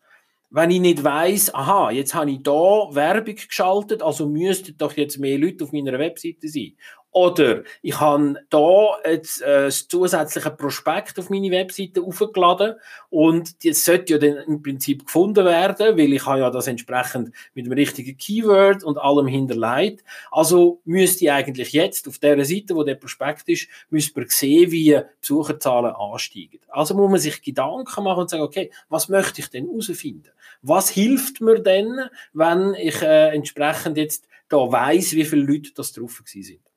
Wenn 0.49 0.71
ich 0.71 0.79
nicht 0.79 1.03
weiß, 1.03 1.53
aha, 1.53 1.91
jetzt 1.91 2.13
habe 2.13 2.31
ich 2.31 2.43
da 2.43 2.53
Werbung 2.53 3.35
geschaltet, 3.35 4.01
also 4.01 4.29
müssten 4.29 4.77
doch 4.77 4.95
jetzt 4.95 5.17
mehr 5.17 5.37
Leute 5.37 5.65
auf 5.65 5.73
meiner 5.73 5.99
Webseite 5.99 6.47
sein. 6.47 6.77
Oder 7.13 7.61
ich 7.83 7.99
habe 7.99 8.43
da 8.49 8.97
jetzt 9.05 9.43
äh, 9.43 9.65
das 9.65 9.87
zusätzliche 9.87 10.49
Prospekt 10.49 11.19
auf 11.19 11.29
meine 11.29 11.51
Webseite 11.51 12.01
aufgeladen 12.01 12.73
und 13.11 13.63
das 13.63 13.85
sollte 13.85 14.13
ja 14.13 14.19
dann 14.19 14.37
im 14.47 14.63
Prinzip 14.63 15.05
gefunden 15.05 15.45
werden, 15.45 15.95
weil 15.95 16.11
ich 16.11 16.25
habe 16.25 16.39
ja 16.39 16.49
das 16.49 16.65
entsprechend 16.65 17.31
mit 17.53 17.67
dem 17.67 17.73
richtigen 17.73 18.17
Keyword 18.17 18.83
und 18.83 18.97
allem 18.97 19.27
hinterlegt. 19.27 20.03
Also 20.31 20.81
müsste 20.85 21.25
ich 21.25 21.31
eigentlich 21.31 21.71
jetzt 21.71 22.07
auf 22.07 22.17
der 22.17 22.43
Seite, 22.43 22.75
wo 22.75 22.83
der 22.83 22.95
Prospekt 22.95 23.47
ist, 23.47 23.67
müsste 23.91 24.19
man 24.19 24.29
sehen, 24.29 24.71
wie 24.71 24.99
Besucherzahlen 25.21 25.93
ansteigen. 25.93 26.61
Also 26.69 26.95
muss 26.95 27.11
man 27.11 27.19
sich 27.19 27.43
Gedanken 27.43 28.03
machen 28.03 28.21
und 28.21 28.29
sagen, 28.31 28.41
okay, 28.41 28.71
was 28.89 29.07
möchte 29.07 29.41
ich 29.41 29.49
denn 29.51 29.67
herausfinden? 29.67 30.31
Was 30.63 30.89
hilft 30.89 31.41
mir 31.41 31.59
denn, 31.59 31.99
wenn 32.33 32.73
ich 32.73 33.03
äh, 33.03 33.35
entsprechend 33.35 33.97
jetzt 33.97 34.27
da 34.49 34.57
weiß, 34.57 35.13
wie 35.13 35.25
viele 35.25 35.43
Leute 35.43 35.71
das 35.75 35.93
drauf 35.93 36.23
sind? 36.25 36.72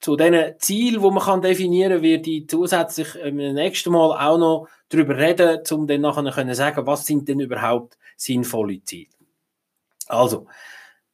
Zu 0.00 0.16
diesen 0.16 0.54
Zielen, 0.58 1.02
die 1.02 1.10
man 1.10 1.22
kann 1.22 1.42
definieren 1.42 1.94
kann, 1.94 2.02
werde 2.02 2.30
ich 2.30 2.48
zusätzlich 2.48 3.14
im 3.16 3.36
nächsten 3.36 3.92
Mal 3.92 4.12
auch 4.12 4.38
noch 4.38 4.68
darüber 4.88 5.16
reden, 5.16 5.60
um 5.70 5.86
dann 5.86 6.02
nachher 6.02 6.30
können 6.30 6.54
sagen, 6.54 6.86
was 6.86 7.06
sind 7.06 7.28
denn 7.28 7.40
überhaupt 7.40 7.98
sinnvolle 8.16 8.82
Ziele. 8.84 9.10
Also, 10.06 10.46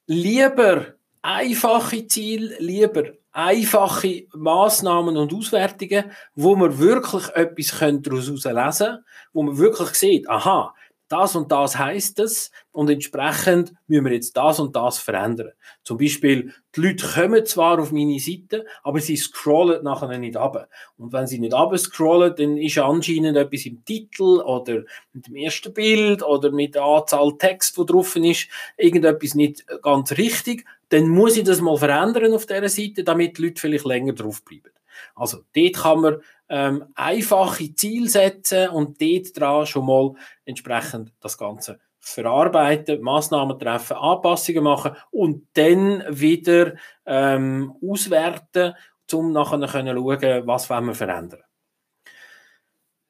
lieber 0.07 0.95
einfache 1.23 2.07
Ziele, 2.07 2.57
lieber 2.59 3.05
einfache 3.33 4.27
Maßnahmen 4.35 5.17
und 5.17 5.33
Auswertungen, 5.33 6.11
wo 6.35 6.55
man 6.55 6.79
wirklich 6.79 7.29
etwas 7.31 7.79
daraus 7.79 8.29
lesen 8.29 8.45
können, 8.45 9.05
wo 9.33 9.43
man 9.43 9.57
wirklich 9.57 9.91
sieht, 9.91 10.29
aha, 10.29 10.75
das 11.13 11.37
und 11.37 11.53
das 11.53 11.79
heißt 11.79 12.19
es 12.21 12.51
und 12.73 12.89
entsprechend 12.89 13.75
müssen 13.87 14.05
wir 14.07 14.13
jetzt 14.13 14.37
das 14.37 14.59
und 14.59 14.75
das 14.75 14.99
verändern. 14.99 15.53
Zum 15.85 15.99
Beispiel, 15.99 16.53
die 16.75 16.81
Leute 16.81 17.07
kommen 17.07 17.45
zwar 17.45 17.79
auf 17.79 17.93
meine 17.93 18.19
Seite, 18.19 18.65
aber 18.83 19.01
sie 19.01 19.17
scrollen 19.17 19.85
nachher 19.85 20.19
nicht 20.19 20.37
ab. 20.37 20.69
Und 20.97 21.13
wenn 21.13 21.27
sie 21.27 21.39
nicht 21.39 21.55
ab 21.55 21.77
scrollen, 21.79 22.35
dann 22.37 22.57
ist 22.57 22.79
anscheinend 22.79 23.37
etwas 23.37 23.67
im 23.67 23.85
Titel 23.85 24.41
oder 24.41 24.85
mit 25.13 25.27
dem 25.27 25.37
ersten 25.37 25.75
Bild 25.75 26.23
oder 26.23 26.51
mit 26.51 26.75
der 26.75 26.83
Anzahl 26.83 27.37
Text, 27.39 27.77
wo 27.77 27.85
drauf 27.85 28.17
ist, 28.17 28.49
irgendetwas 28.77 29.35
nicht 29.35 29.67
ganz 29.83 30.13
richtig. 30.13 30.65
Dann 30.89 31.09
muss 31.09 31.37
ich 31.37 31.45
das 31.45 31.61
mal 31.61 31.77
verändern 31.77 32.33
auf 32.33 32.47
dieser 32.47 32.69
Seite, 32.69 33.05
damit 33.05 33.39
die 33.39 33.43
Leute 33.43 33.61
vielleicht 33.61 33.85
länger 33.85 34.13
drauf 34.15 34.43
bleiben. 34.45 34.71
Also 35.15 35.39
dort 35.55 35.77
kann 35.77 36.01
man 36.01 36.23
ähm, 36.49 36.85
einfache 36.95 37.75
Ziele 37.75 38.09
setzen 38.09 38.69
und 38.69 39.01
dort 39.01 39.39
dran 39.39 39.67
schon 39.67 39.87
mal 39.87 40.13
entsprechend 40.45 41.13
das 41.21 41.39
Ganze 41.39 41.81
verarbeiten, 41.99 43.01
Maßnahmen 43.01 43.59
treffen, 43.59 43.97
Anpassungen 43.97 44.65
machen 44.65 44.97
und 45.11 45.47
dann 45.55 46.05
wieder 46.09 46.75
ähm, 47.07 47.75
auswerten, 47.83 48.75
um 49.13 49.33
nachher 49.33 49.67
können 49.67 49.97
schauen, 49.97 50.47
was 50.47 50.69
wir 50.69 50.95
verändern. 50.95 51.43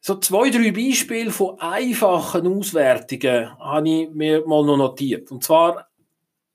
So 0.05 0.17
zwei, 0.17 0.51
drei 0.51 0.73
Beispiele 0.73 1.31
von 1.31 1.61
einfachen 1.61 2.47
Auswertungen 2.47 3.57
habe 3.59 3.89
ich 3.89 4.11
mir 4.11 4.45
mal 4.47 4.65
noch 4.65 4.77
notiert. 4.77 5.31
Und 5.31 5.45
zwar, 5.45 5.92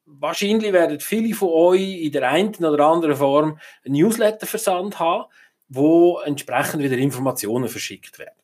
wahrscheinlich 0.07 0.73
werden 0.73 0.99
viele 0.99 1.35
von 1.35 1.49
euch 1.49 2.01
in 2.01 2.11
der 2.11 2.29
einen 2.29 2.55
oder 2.65 2.87
anderen 2.87 3.15
Form 3.15 3.59
einen 3.85 3.95
Newsletter-Versand 3.95 4.99
haben 4.99 5.25
wo 5.69 6.19
entsprechend 6.19 6.83
wieder 6.83 6.97
Informationen 6.97 7.67
verschickt 7.67 8.19
werden. 8.19 8.35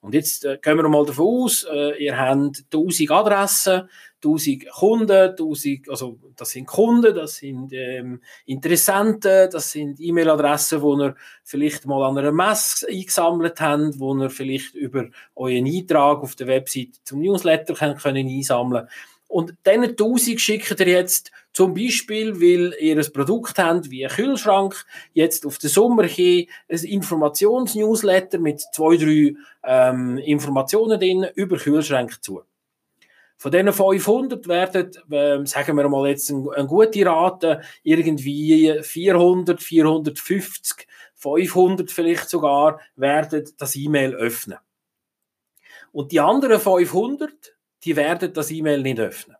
Und 0.00 0.14
jetzt 0.14 0.44
äh, 0.44 0.58
gehen 0.62 0.76
wir 0.76 0.88
mal 0.88 1.04
davon 1.04 1.44
aus, 1.44 1.66
äh, 1.68 2.04
ihr 2.04 2.16
habt 2.16 2.64
1000 2.72 3.10
Adressen, 3.10 3.88
1000 4.22 4.70
Kunden, 4.70 5.30
1000, 5.30 5.88
also 5.88 6.18
das 6.36 6.50
sind 6.50 6.66
Kunden, 6.66 7.14
das 7.14 7.36
sind 7.36 7.72
ähm, 7.72 8.20
Interessenten, 8.44 9.50
das 9.50 9.72
sind 9.72 9.98
E-Mail-Adressen, 9.98 10.82
wo 10.82 10.96
ihr 11.00 11.16
vielleicht 11.42 11.86
mal 11.86 12.04
an 12.08 12.18
einer 12.18 12.30
Messe 12.30 12.86
eingesammelt 12.88 13.60
habt, 13.60 13.98
wo 13.98 14.14
ihr 14.14 14.30
vielleicht 14.30 14.74
über 14.74 15.06
euren 15.34 15.66
Eintrag 15.66 16.18
auf 16.18 16.36
der 16.36 16.46
Website 16.46 17.00
zum 17.02 17.20
Newsletter 17.20 17.74
können, 17.74 17.96
können 17.96 18.28
einsammeln 18.28 18.88
und 19.28 19.54
diese 19.66 19.88
1000 19.88 20.40
schickt 20.40 20.80
ihr 20.80 20.88
jetzt 20.88 21.32
zum 21.52 21.74
Beispiel, 21.74 22.40
weil 22.40 22.74
ihr 22.80 22.96
ein 22.96 23.12
Produkt 23.12 23.58
habt 23.58 23.90
wie 23.90 24.06
ein 24.06 24.12
Kühlschrank, 24.12 24.84
jetzt 25.14 25.44
auf 25.46 25.58
den 25.58 25.70
Sommer 25.70 26.04
hin 26.04 26.46
ein 26.70 26.78
Informationsnewsletter 26.78 28.38
mit 28.38 28.60
zwei, 28.72 28.96
drei 28.96 29.34
ähm, 29.64 30.18
Informationen 30.18 31.00
drin 31.00 31.26
über 31.34 31.56
Kühlschränke 31.56 32.20
zu. 32.20 32.42
Von 33.38 33.52
diesen 33.52 33.72
500 33.72 34.48
werden, 34.48 34.92
ähm, 35.10 35.46
sagen 35.46 35.76
wir 35.76 35.88
mal 35.88 36.08
jetzt 36.08 36.30
eine, 36.30 36.50
eine 36.52 36.66
gute 36.66 37.04
Rate, 37.04 37.60
irgendwie 37.82 38.80
400, 38.82 39.62
450, 39.62 40.86
500 41.14 41.90
vielleicht 41.90 42.30
sogar, 42.30 42.80
werden 42.94 43.44
das 43.58 43.76
E-Mail 43.76 44.14
öffnen. 44.14 44.58
Und 45.92 46.12
die 46.12 46.20
anderen 46.20 46.60
500, 46.60 47.55
die 47.84 47.96
werden 47.96 48.32
das 48.32 48.50
E-Mail 48.50 48.82
nicht 48.82 49.00
öffnen. 49.00 49.36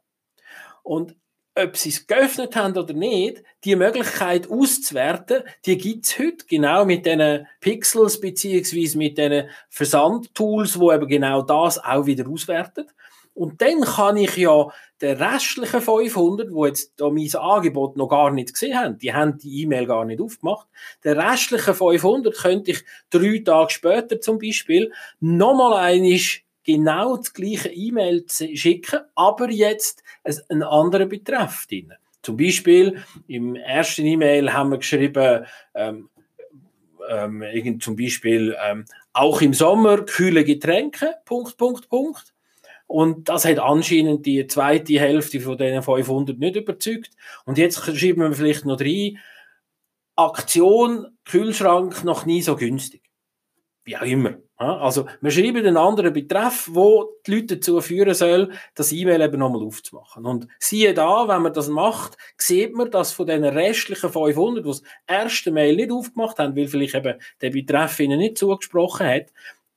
Und 0.82 1.16
ob 1.58 1.76
sie 1.76 1.88
es 1.88 2.06
geöffnet 2.06 2.54
haben 2.54 2.76
oder 2.76 2.92
nicht, 2.92 3.42
die 3.64 3.76
Möglichkeit 3.76 4.50
auszuwerten, 4.50 5.42
die 5.64 5.78
gibt 5.78 6.04
es 6.04 6.18
heute 6.18 6.44
genau 6.46 6.84
mit 6.84 7.06
diesen 7.06 7.46
Pixels 7.60 8.20
beziehungsweise 8.20 8.98
mit 8.98 9.16
diesen 9.16 9.48
Versandtools, 9.70 10.78
wo 10.78 10.92
eben 10.92 11.08
genau 11.08 11.42
das 11.42 11.82
auch 11.82 12.04
wieder 12.04 12.28
auswertet. 12.28 12.88
Und 13.32 13.60
dann 13.60 13.82
kann 13.82 14.16
ich 14.16 14.36
ja 14.36 14.68
den 15.02 15.16
restlichen 15.18 15.82
500, 15.82 16.50
wo 16.52 16.64
jetzt 16.64 16.94
da 16.96 17.10
mein 17.10 17.34
Angebot 17.34 17.96
noch 17.96 18.08
gar 18.08 18.30
nicht 18.30 18.54
gesehen 18.54 18.78
haben, 18.78 18.98
die 18.98 19.12
haben 19.12 19.36
die 19.36 19.62
E-Mail 19.62 19.86
gar 19.86 20.06
nicht 20.06 20.22
aufgemacht, 20.22 20.66
den 21.04 21.20
restlichen 21.20 21.74
500 21.74 22.34
könnte 22.34 22.70
ich 22.70 22.84
drei 23.10 23.42
Tage 23.44 23.70
später 23.70 24.20
zum 24.22 24.38
Beispiel 24.38 24.90
nochmal 25.20 25.74
einisch 25.74 26.45
genau 26.66 27.16
das 27.16 27.32
gleiche 27.32 27.70
E-Mail 27.70 28.26
schicken, 28.28 29.00
aber 29.14 29.50
jetzt 29.50 30.02
einen 30.50 30.62
anderen 30.62 31.08
Betreff 31.08 31.66
drin. 31.66 31.94
Zum 32.22 32.36
Beispiel 32.36 33.02
im 33.28 33.54
ersten 33.54 34.04
E-Mail 34.04 34.52
haben 34.52 34.70
wir 34.70 34.78
geschrieben, 34.78 35.46
ähm, 35.74 36.10
ähm, 37.08 37.80
zum 37.80 37.96
Beispiel 37.96 38.56
ähm, 38.62 38.84
auch 39.12 39.40
im 39.40 39.54
Sommer 39.54 40.04
kühle 40.04 40.44
Getränke, 40.44 41.14
Punkt, 41.24 41.56
Punkt, 41.56 41.88
Punkt. 41.88 42.34
Und 42.88 43.28
das 43.28 43.44
hat 43.44 43.58
anscheinend 43.58 44.26
die 44.26 44.46
zweite 44.46 44.98
Hälfte 44.98 45.40
von 45.40 45.56
diesen 45.56 45.82
500 45.82 46.38
nicht 46.38 46.56
überzeugt. 46.56 47.10
Und 47.44 47.58
jetzt 47.58 47.78
schreiben 47.78 48.22
wir 48.22 48.32
vielleicht 48.32 48.64
noch 48.64 48.80
rein, 48.80 49.18
Aktion 50.16 51.06
Kühlschrank 51.24 52.04
noch 52.04 52.26
nie 52.26 52.42
so 52.42 52.56
günstig. 52.56 53.02
Wie 53.84 53.96
auch 53.96 54.02
immer. 54.02 54.36
Also, 54.58 55.06
wir 55.20 55.30
schreiben 55.30 55.58
einen 55.58 55.76
anderen 55.76 56.14
Betreff, 56.14 56.70
wo 56.72 57.18
die 57.26 57.34
Leute 57.34 57.56
dazu 57.56 57.78
führen 57.82 58.14
soll, 58.14 58.52
das 58.74 58.90
E-Mail 58.90 59.20
eben 59.20 59.38
nochmal 59.38 59.62
aufzumachen. 59.62 60.24
Und 60.24 60.48
siehe 60.58 60.94
da, 60.94 61.28
wenn 61.28 61.42
man 61.42 61.52
das 61.52 61.68
macht, 61.68 62.16
sieht 62.38 62.74
man, 62.74 62.90
dass 62.90 63.12
von 63.12 63.26
den 63.26 63.44
restlichen 63.44 64.10
500, 64.10 64.64
die 64.64 64.68
das 64.68 64.82
erste 65.06 65.50
Mail 65.50 65.76
nicht 65.76 65.92
aufgemacht 65.92 66.38
haben, 66.38 66.56
weil 66.56 66.68
vielleicht 66.68 66.94
eben 66.94 67.20
der 67.42 67.50
Betreff 67.50 68.00
ihnen 68.00 68.18
nicht 68.18 68.38
zugesprochen 68.38 69.06
hat, 69.06 69.26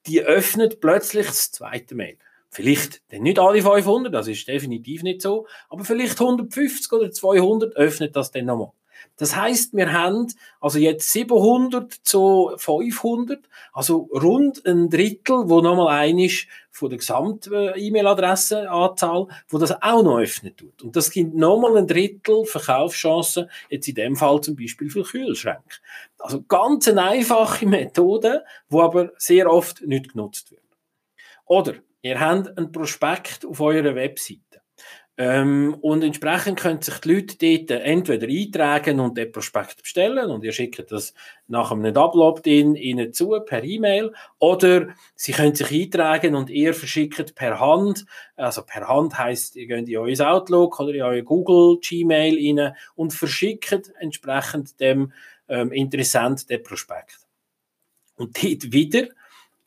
die 0.08 0.22
öffnet 0.22 0.80
plötzlich 0.80 1.28
das 1.28 1.52
zweite 1.52 1.96
Mail. 1.96 2.18
Vielleicht 2.50 3.02
denn 3.12 3.24
nicht 3.24 3.38
alle 3.38 3.62
500, 3.62 4.14
das 4.14 4.28
ist 4.28 4.48
definitiv 4.48 5.04
nicht 5.04 5.22
so, 5.22 5.46
aber 5.70 5.84
vielleicht 5.84 6.22
150 6.22 6.92
oder 6.94 7.12
200 7.12 7.76
öffnet 7.76 8.16
das 8.16 8.32
dann 8.32 8.46
nochmal. 8.46 8.72
Das 9.18 9.36
heißt, 9.36 9.74
wir 9.74 9.92
haben 9.92 10.28
also 10.62 10.80
jetzt 10.80 11.12
700 11.12 11.92
zu 11.92 12.52
500, 12.58 13.50
also 13.74 14.10
rund 14.14 14.66
ein 14.66 14.90
Drittel, 14.90 15.50
wo 15.50 15.62
nochmal 15.62 15.88
ein 15.90 16.20
ist 16.20 16.48
von 16.72 16.90
der 16.90 17.00
gesamten 17.00 17.72
E-Mail-Adressenanzahl, 17.76 19.28
wo 19.50 19.58
das 19.58 19.82
auch 19.82 20.04
noch 20.04 20.20
öffnen 20.20 20.56
tut. 20.56 20.82
Und 20.82 20.96
das 20.96 21.12
gibt 21.12 21.36
nochmal 21.36 21.78
ein 21.78 21.88
Drittel 21.88 22.46
Verkaufschancen, 22.46 23.50
jetzt 23.70 23.88
in 23.88 23.96
dem 23.96 24.16
Fall 24.16 24.40
zum 24.42 24.56
Beispiel 24.56 24.90
für 24.90 25.04
Kühlschränke. 25.04 25.78
Also 26.18 26.42
ganz 26.44 26.88
eine 26.88 27.04
einfache 27.04 27.66
Methode, 27.66 28.46
wo 28.70 28.82
aber 28.82 29.12
sehr 29.18 29.52
oft 29.52 29.86
nicht 29.86 30.14
genutzt 30.14 30.52
wird. 30.52 30.64
Oder 31.46 31.74
ihr 32.02 32.20
habt 32.20 32.58
ein 32.58 32.72
Prospekt 32.72 33.46
auf 33.46 33.60
eurer 33.60 33.96
Webseite. 33.96 34.49
Ähm, 35.22 35.76
und 35.82 36.02
entsprechend 36.02 36.58
können 36.62 36.82
sich 36.82 36.98
die 37.00 37.14
Leute 37.14 37.36
dort 37.36 37.82
entweder 37.82 38.26
eintragen 38.26 39.02
und 39.02 39.18
den 39.18 39.30
Prospekt 39.34 39.82
bestellen 39.82 40.32
und 40.32 40.46
ihr 40.46 40.54
schickt 40.54 40.90
das 40.94 41.14
nach 41.50 41.74
einem 41.74 41.94
Double-Opt-in 41.94 42.76
ihnen 42.76 43.12
zu 43.12 43.38
per 43.46 43.62
E-Mail 43.62 44.14
oder 44.38 44.96
sie 45.16 45.34
können 45.34 45.56
sich 45.56 45.74
eintragen 45.74 46.36
und 46.36 46.50
ihr 46.50 46.74
verschickt 46.74 47.36
per 47.36 47.60
Hand, 47.60 48.06
also 48.38 48.62
per 48.64 48.88
Hand 48.88 49.20
heißt 49.20 49.58
ihr 49.58 49.68
geht 49.68 49.90
in 49.90 49.98
euer 49.98 50.26
Outlook 50.26 50.80
oder 50.80 50.94
in 50.94 51.02
euer 51.02 51.22
Google 51.22 51.80
Gmail 51.82 52.38
rein 52.38 52.74
und 52.96 53.12
verschickt 53.12 53.92
entsprechend 54.00 54.80
dem 54.80 55.12
ähm, 55.50 55.74
Interessent 55.74 56.50
den 56.50 56.64
Prospekt. 56.64 57.28
Und 58.16 58.42
dort 58.42 58.72
wieder 58.72 59.10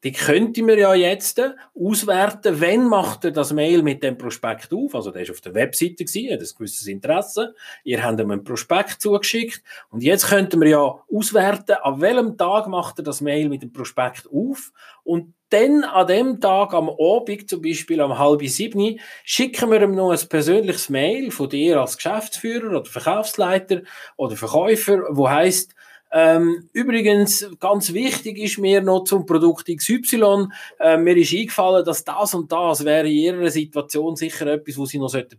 die 0.04 0.12
könnte 0.12 0.62
man 0.62 0.78
ja 0.78 0.94
jetzt 0.94 1.40
auswerten, 1.75 2.61
wenn 2.61 2.88
macht 2.88 3.25
er 3.25 3.30
das 3.30 3.52
Mail 3.52 3.82
mit 3.82 4.02
dem 4.02 4.18
Prospekt 4.18 4.73
auf, 4.73 4.94
also 4.94 5.11
der 5.11 5.23
ist 5.23 5.30
auf 5.30 5.40
der 5.40 5.54
Webseite 5.54 6.04
gewesen, 6.04 6.32
hat 6.32 6.40
ein 6.40 6.49
gewisses 6.59 6.87
Interesse, 6.87 7.54
ihr 7.85 8.02
habt 8.02 8.21
ihm 8.21 8.30
einen 8.30 8.44
Prospekt 8.44 9.00
zugeschickt. 9.00 9.62
Und 9.90 10.02
jetzt 10.02 10.28
könnten 10.28 10.61
wir 10.61 10.68
ja 10.68 10.94
auswerten, 11.12 11.76
an 11.82 12.00
welchem 12.00 12.37
Tag 12.37 12.66
macht 12.66 12.99
er 12.99 13.04
das 13.04 13.21
Mail 13.21 13.49
mit 13.49 13.62
dem 13.62 13.73
Prospekt 13.73 14.28
auf? 14.32 14.73
Und 15.04 15.35
dann 15.50 15.85
an 15.85 16.06
dem 16.06 16.40
Tag 16.40 16.73
am 16.73 16.88
Abend, 16.88 17.49
zum 17.49 17.61
Beispiel 17.62 18.00
am 18.00 18.18
halb 18.18 18.42
sieben, 18.42 18.99
schicken 19.23 19.71
wir 19.71 19.82
ihm 19.82 19.94
noch 19.94 20.11
ein 20.11 20.28
persönliches 20.28 20.88
Mail 20.88 21.30
von 21.30 21.49
dir 21.49 21.80
als 21.80 21.97
Geschäftsführer 21.97 22.71
oder 22.71 22.85
Verkaufsleiter 22.87 23.82
oder 24.16 24.35
Verkäufer, 24.37 25.02
wo 25.11 25.28
heißt 25.28 25.75
ähm, 26.12 26.69
übrigens, 26.73 27.49
ganz 27.59 27.92
wichtig 27.92 28.38
ist 28.38 28.59
mir 28.59 28.83
noch 28.83 29.05
zum 29.05 29.27
Produkt 29.27 29.66
XY, 29.66 30.48
äh, 30.79 30.96
mir 30.96 31.16
ist 31.16 31.33
eingefallen, 31.33 31.85
dass 31.85 32.05
das 32.05 32.35
und 32.35 32.53
das 32.53 32.85
wäre 32.85 33.09
in 33.09 33.14
Ihrer 33.14 33.51
Situation 33.51 34.16
sicher 34.16 34.46
etwas, 34.46 34.79
was 34.79 34.90
Sie 34.90 34.98
noch 34.98 35.09
sollten 35.09 35.38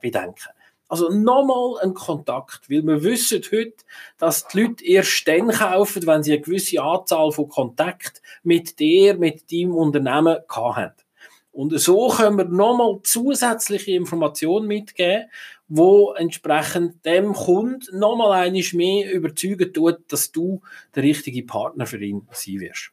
bedenken 0.00 0.48
also 0.88 1.10
nochmal 1.10 1.80
ein 1.82 1.94
Kontakt, 1.94 2.70
weil 2.70 2.82
wir 2.82 3.02
wissen 3.02 3.42
heute, 3.52 3.74
dass 4.16 4.48
die 4.48 4.62
Leute 4.62 4.84
erst 4.86 5.28
dann 5.28 5.50
kaufen, 5.50 6.06
wenn 6.06 6.22
sie 6.22 6.32
eine 6.32 6.40
gewisse 6.40 6.82
Anzahl 6.82 7.30
von 7.30 7.48
Kontakt 7.48 8.22
mit 8.42 8.78
dir, 8.78 9.16
mit 9.16 9.52
deinem 9.52 9.74
Unternehmen 9.74 10.38
haben. 10.48 10.94
Und 11.52 11.78
so 11.78 12.08
können 12.08 12.38
wir 12.38 12.44
nochmal 12.44 13.00
zusätzliche 13.02 13.92
Informationen 13.92 14.66
mitgeben, 14.66 15.28
wo 15.68 16.12
entsprechend 16.12 17.04
dem 17.04 17.32
Kunden 17.32 17.98
nochmal 17.98 18.32
einiges 18.32 18.72
mehr 18.72 19.12
überzeugen 19.12 19.72
tut, 19.72 20.00
dass 20.08 20.32
du 20.32 20.60
der 20.94 21.02
richtige 21.02 21.42
Partner 21.42 21.86
für 21.86 22.02
ihn 22.02 22.26
sein 22.32 22.60
wirst. 22.60 22.92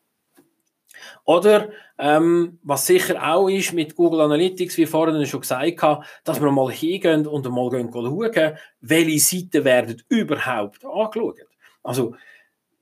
Oder 1.23 1.69
ähm, 1.97 2.59
was 2.63 2.87
sicher 2.87 3.21
auch 3.21 3.47
ist 3.49 3.73
mit 3.73 3.95
Google 3.95 4.21
Analytics, 4.21 4.77
wie 4.77 4.85
vorhin 4.85 5.25
schon 5.25 5.41
gesagt 5.41 5.81
habe, 5.81 6.05
dass 6.23 6.41
wir 6.41 6.51
mal 6.51 6.71
hingehen 6.71 7.27
und 7.27 7.49
mal 7.49 7.69
schauen, 7.71 8.57
welche 8.81 9.19
Seiten 9.19 9.65
werden 9.65 10.01
überhaupt 10.09 10.85
angeschaut. 10.85 11.39
Also 11.83 12.15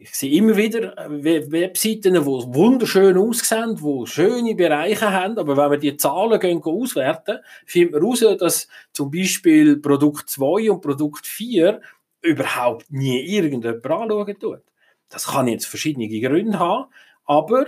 ich 0.03 0.15
sehe 0.15 0.37
immer 0.37 0.57
wieder 0.57 0.97
äh, 0.97 1.51
Webseiten, 1.51 2.13
die 2.13 2.25
wunderschön 2.25 3.17
aussehen, 3.17 3.77
die 3.77 4.07
schöne 4.07 4.53
Bereiche 4.53 5.11
haben, 5.11 5.37
aber 5.37 5.55
wenn 5.55 5.71
wir 5.71 5.77
die 5.77 5.95
Zahlen 5.95 6.39
gehen, 6.39 6.61
auswerten, 6.61 7.39
findet 7.65 7.93
man 7.93 8.01
heraus, 8.01 8.37
dass 8.37 8.67
zum 8.91 9.11
Beispiel 9.11 9.77
Produkt 9.77 10.29
2 10.29 10.71
und 10.71 10.81
Produkt 10.81 11.25
4 11.25 11.79
überhaupt 12.21 12.91
nie 12.91 13.21
irgendjemand 13.21 13.85
anschauen 13.85 14.39
tut. 14.39 14.61
Das 15.09 15.27
kann 15.27 15.47
jetzt 15.47 15.67
verschiedene 15.67 16.09
Gründe 16.09 16.59
haben, 16.59 16.91
aber 17.23 17.67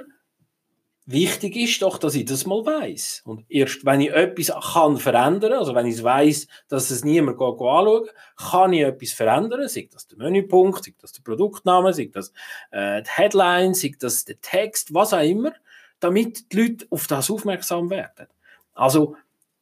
Wichtig 1.07 1.55
ist 1.55 1.83
doch, 1.83 1.99
dass 1.99 2.15
ich 2.15 2.25
das 2.25 2.47
mal 2.47 2.65
weiß. 2.65 3.21
Und 3.25 3.45
erst 3.47 3.85
wenn 3.85 4.01
ich 4.01 4.11
etwas 4.11 4.51
kann 4.73 4.97
verändern, 4.97 5.53
also 5.53 5.75
wenn 5.75 5.85
ich 5.85 6.03
weiß, 6.03 6.47
dass 6.67 6.89
es 6.89 7.03
niemand 7.03 7.39
anschaut, 7.39 8.11
kann 8.35 8.73
ich 8.73 8.81
etwas 8.81 9.11
verändern, 9.11 9.67
sei 9.67 9.87
das 9.91 10.07
der 10.07 10.17
Menüpunkt, 10.17 10.83
sei 10.83 10.95
das 10.99 11.11
der 11.11 11.21
Produktname, 11.21 11.93
sei 11.93 12.09
das 12.11 12.33
äh, 12.71 13.03
die 13.03 13.09
Headline, 13.11 13.75
sei 13.75 13.91
das 13.99 14.25
der 14.25 14.41
Text, 14.41 14.95
was 14.95 15.13
auch 15.13 15.21
immer, 15.21 15.53
damit 15.99 16.51
die 16.51 16.57
Leute 16.57 16.87
auf 16.89 17.05
das 17.05 17.29
aufmerksam 17.29 17.91
werden. 17.91 18.25
Also, 18.73 19.15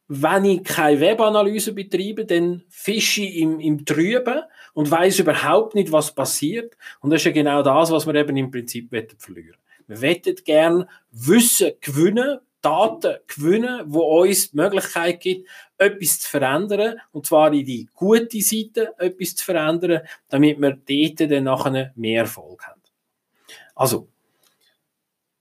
wenn 0.08 0.46
ich 0.46 0.64
keine 0.64 1.00
Webanalyse 1.00 1.74
betreibe, 1.74 2.24
dann 2.24 2.62
fische 2.70 3.22
ich 3.22 3.36
im, 3.36 3.60
im 3.60 3.84
Trüben 3.84 4.40
und 4.72 4.90
weiß 4.90 5.18
überhaupt 5.18 5.74
nicht, 5.74 5.92
was 5.92 6.14
passiert. 6.14 6.74
Und 7.00 7.10
das 7.10 7.20
ist 7.20 7.26
ja 7.26 7.32
genau 7.32 7.62
das, 7.62 7.90
was 7.90 8.06
wir 8.06 8.14
eben 8.14 8.36
im 8.36 8.50
Prinzip 8.50 8.88
verlieren 9.18 9.58
wir 9.86 10.02
wollen 10.02 10.36
gerne 10.44 10.88
Wissen 11.10 11.72
gewinnen, 11.80 12.38
Daten 12.60 13.16
gewinnen, 13.26 13.82
wo 13.86 14.22
uns 14.22 14.50
die 14.50 14.56
Möglichkeit 14.56 15.20
gibt, 15.20 15.48
etwas 15.76 16.20
zu 16.20 16.30
verändern, 16.30 16.98
und 17.12 17.26
zwar 17.26 17.52
in 17.52 17.64
die 17.64 17.88
gute 17.92 18.40
Seite 18.40 18.94
etwas 18.98 19.36
zu 19.36 19.44
verändern, 19.44 20.00
damit 20.28 20.58
wir 20.60 20.70
dort 20.70 21.30
dann 21.30 21.44
nachher 21.44 21.92
mehr 21.94 22.22
Erfolg 22.22 22.66
haben. 22.66 22.80
Also, 23.74 24.08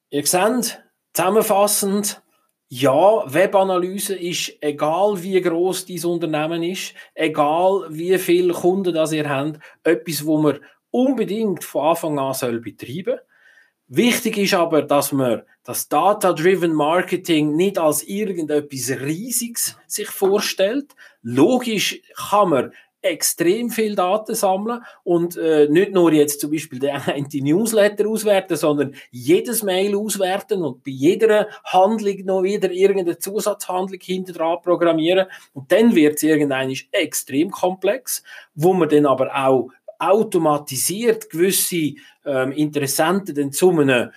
ihr 0.09 0.25
seht, 0.25 0.83
zusammenfassend, 1.13 2.21
ja, 2.67 3.23
Webanalyse 3.31 4.15
ist, 4.15 4.57
egal 4.59 5.21
wie 5.21 5.39
groß 5.39 5.85
dieses 5.85 6.05
Unternehmen 6.05 6.63
ist, 6.63 6.95
egal 7.13 7.85
wie 7.89 8.17
viele 8.17 8.51
Kunden 8.51 8.93
das 8.93 9.11
ihr 9.11 9.29
habt, 9.29 9.59
etwas, 9.83 10.25
wo 10.25 10.39
man 10.39 10.59
unbedingt 10.89 11.63
von 11.63 11.85
Anfang 11.85 12.19
an 12.19 12.33
soll 12.33 12.59
betreiben 12.59 13.17
soll. 13.17 13.21
Wichtig 13.87 14.37
ist 14.37 14.53
aber, 14.53 14.81
dass 14.81 15.11
man 15.11 15.43
das 15.63 15.87
Data-Driven 15.87 16.73
Marketing 16.73 17.55
nicht 17.55 17.77
als 17.77 18.03
irgendetwas 18.03 18.89
Riesiges 19.01 19.77
sich 19.87 20.09
vorstellt. 20.09 20.95
Logisch 21.21 22.01
kann 22.15 22.49
man 22.49 22.73
extrem 23.03 23.69
viel 23.69 23.95
Daten 23.95 24.33
sammeln 24.33 24.81
und 25.03 25.35
äh, 25.37 25.67
nicht 25.67 25.91
nur 25.91 26.11
jetzt 26.13 26.39
zum 26.39 26.51
Beispiel 26.51 26.79
der 26.79 27.05
eine 27.13 27.27
Newsletter 27.31 28.07
auswerten, 28.07 28.55
sondern 28.55 28.95
jedes 29.11 29.61
Mail 29.61 29.95
auswerten 29.95 30.63
und 30.63 30.83
bei 30.83 30.91
jeder 30.91 31.47
Handlung 31.65 32.25
noch 32.25 32.43
wieder 32.43 32.71
irgendeine 32.71 33.17
Zusatzhandlung 33.17 33.99
hinter 34.01 34.33
dran 34.33 34.61
programmieren 34.63 35.27
und 35.53 35.71
dann 35.71 35.93
wird 35.95 36.15
es 36.15 36.23
irgendwann 36.23 36.73
extrem 36.91 37.51
komplex, 37.51 38.23
wo 38.55 38.73
man 38.73 38.89
dann 38.89 39.05
aber 39.05 39.35
auch 39.35 39.69
automatisiert 40.09 41.29
gewisse 41.29 41.93
ähm, 42.25 42.51
Interessenten 42.51 43.35
dann 43.35 43.51
zu 43.51 43.71
einem 43.71 44.11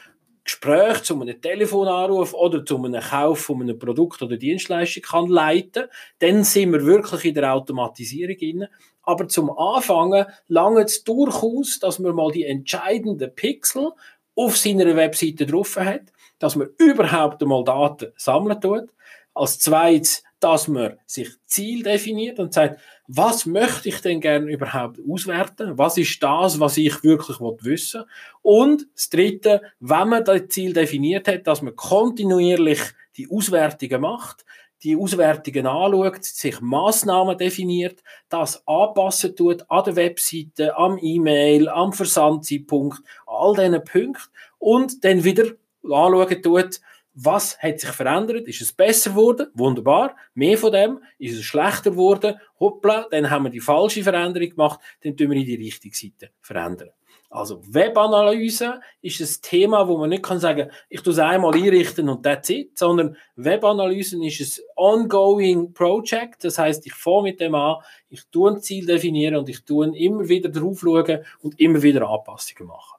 Gespräch, 0.44 1.02
zu 1.02 1.20
einem 1.20 1.40
Telefonanruf 1.40 2.32
oder 2.32 2.64
zu 2.64 2.82
einem 2.82 3.00
Kauf 3.00 3.40
von 3.40 3.62
einem 3.62 3.78
Produkt 3.78 4.22
oder 4.22 4.36
Dienstleistung 4.36 5.02
kann 5.02 5.28
leiten, 5.28 5.86
dann 6.20 6.44
sind 6.44 6.72
wir 6.72 6.84
wirklich 6.84 7.24
in 7.24 7.34
der 7.34 7.52
Automatisierung 7.52 8.36
drin. 8.36 8.66
Aber 9.02 9.26
zum 9.28 9.50
Anfangen 9.56 10.26
lange 10.46 10.82
es 10.82 11.02
durchaus, 11.02 11.80
dass 11.80 11.98
man 11.98 12.14
mal 12.14 12.30
die 12.30 12.44
entscheidenden 12.44 13.34
Pixel 13.34 13.90
auf 14.36 14.56
seiner 14.56 14.94
Webseite 14.94 15.46
drauf 15.46 15.76
hat, 15.76 16.12
dass 16.38 16.54
man 16.54 16.68
überhaupt 16.78 17.42
einmal 17.42 17.64
Daten 17.64 18.12
sammeln 18.16 18.60
tut. 18.60 18.88
Als 19.34 19.58
zweites 19.58 20.22
dass 20.40 20.68
man 20.68 20.98
sich 21.06 21.30
Ziel 21.46 21.82
definiert 21.82 22.38
und 22.38 22.52
sagt, 22.52 22.80
was 23.08 23.46
möchte 23.46 23.88
ich 23.88 24.00
denn 24.00 24.20
gerne 24.20 24.50
überhaupt 24.50 24.98
auswerten? 25.08 25.78
Was 25.78 25.96
ist 25.96 26.22
das, 26.22 26.58
was 26.58 26.76
ich 26.76 27.02
wirklich 27.04 27.38
wissen 27.40 28.00
will? 28.00 28.06
Und 28.42 28.86
das 28.94 29.10
Dritte, 29.10 29.62
wenn 29.80 30.08
man 30.08 30.24
das 30.24 30.48
Ziel 30.48 30.72
definiert 30.72 31.28
hat, 31.28 31.46
dass 31.46 31.62
man 31.62 31.76
kontinuierlich 31.76 32.80
die 33.16 33.28
Auswertungen 33.30 34.00
macht, 34.00 34.44
die 34.82 34.96
Auswertungen 34.96 35.66
anschaut, 35.66 36.24
sich 36.24 36.60
Maßnahmen 36.60 37.38
definiert, 37.38 38.02
das 38.28 38.62
anpassen 38.66 39.34
tut 39.34 39.64
an 39.70 39.84
der 39.84 39.96
Webseite, 39.96 40.76
am 40.76 40.98
E-Mail, 41.00 41.68
am 41.68 41.92
Versandzeitpunkt, 41.92 43.00
all 43.26 43.54
diesen 43.54 43.82
Punkten 43.84 44.30
und 44.58 45.04
dann 45.04 45.24
wieder 45.24 45.52
anschauen 45.82 46.42
tut, 46.42 46.80
was 47.18 47.58
hat 47.58 47.80
sich 47.80 47.90
verändert? 47.90 48.46
Ist 48.46 48.60
es 48.60 48.72
besser 48.72 49.10
geworden? 49.10 49.48
Wunderbar. 49.54 50.14
Mehr 50.34 50.58
von 50.58 50.70
dem. 50.70 51.00
Ist 51.18 51.38
es 51.38 51.44
schlechter 51.44 51.90
geworden? 51.90 52.38
Hoppla, 52.60 53.06
dann 53.10 53.30
haben 53.30 53.44
wir 53.44 53.50
die 53.50 53.60
falsche 53.60 54.02
Veränderung 54.02 54.50
gemacht, 54.50 54.80
dann 55.02 55.16
tun 55.16 55.30
wir 55.30 55.38
in 55.38 55.46
die 55.46 55.54
richtige 55.54 55.96
Seite 55.96 56.30
verändern. 56.42 56.90
Also 57.30 57.60
Webanalyse 57.66 58.80
ist 59.02 59.20
ein 59.20 59.42
Thema, 59.42 59.88
wo 59.88 59.98
man 59.98 60.10
nicht 60.10 60.22
kann 60.22 60.38
sagen, 60.38 60.70
ich 60.88 61.00
tue 61.00 61.12
es 61.12 61.18
einmal 61.18 61.54
einrichten 61.54 62.08
und 62.08 62.22
that's 62.22 62.50
it, 62.50 62.78
sondern 62.78 63.16
Webanalysen 63.34 64.22
ist 64.22 64.58
ein 64.58 64.64
ongoing 64.76 65.72
Project. 65.72 66.44
Das 66.44 66.58
heißt, 66.58 66.86
ich 66.86 66.94
fange 66.94 67.24
mit 67.24 67.40
dem 67.40 67.54
an, 67.54 67.76
ich 68.10 68.24
tue 68.30 68.50
ein 68.50 68.60
Ziel 68.60 68.86
definieren 68.86 69.36
und 69.36 69.48
ich 69.48 69.64
tue 69.64 69.96
immer 69.96 70.28
wieder 70.28 70.50
drauf 70.50 70.80
schauen 70.80 71.24
und 71.40 71.58
immer 71.58 71.82
wieder 71.82 72.08
Anpassungen 72.08 72.68
machen. 72.68 72.98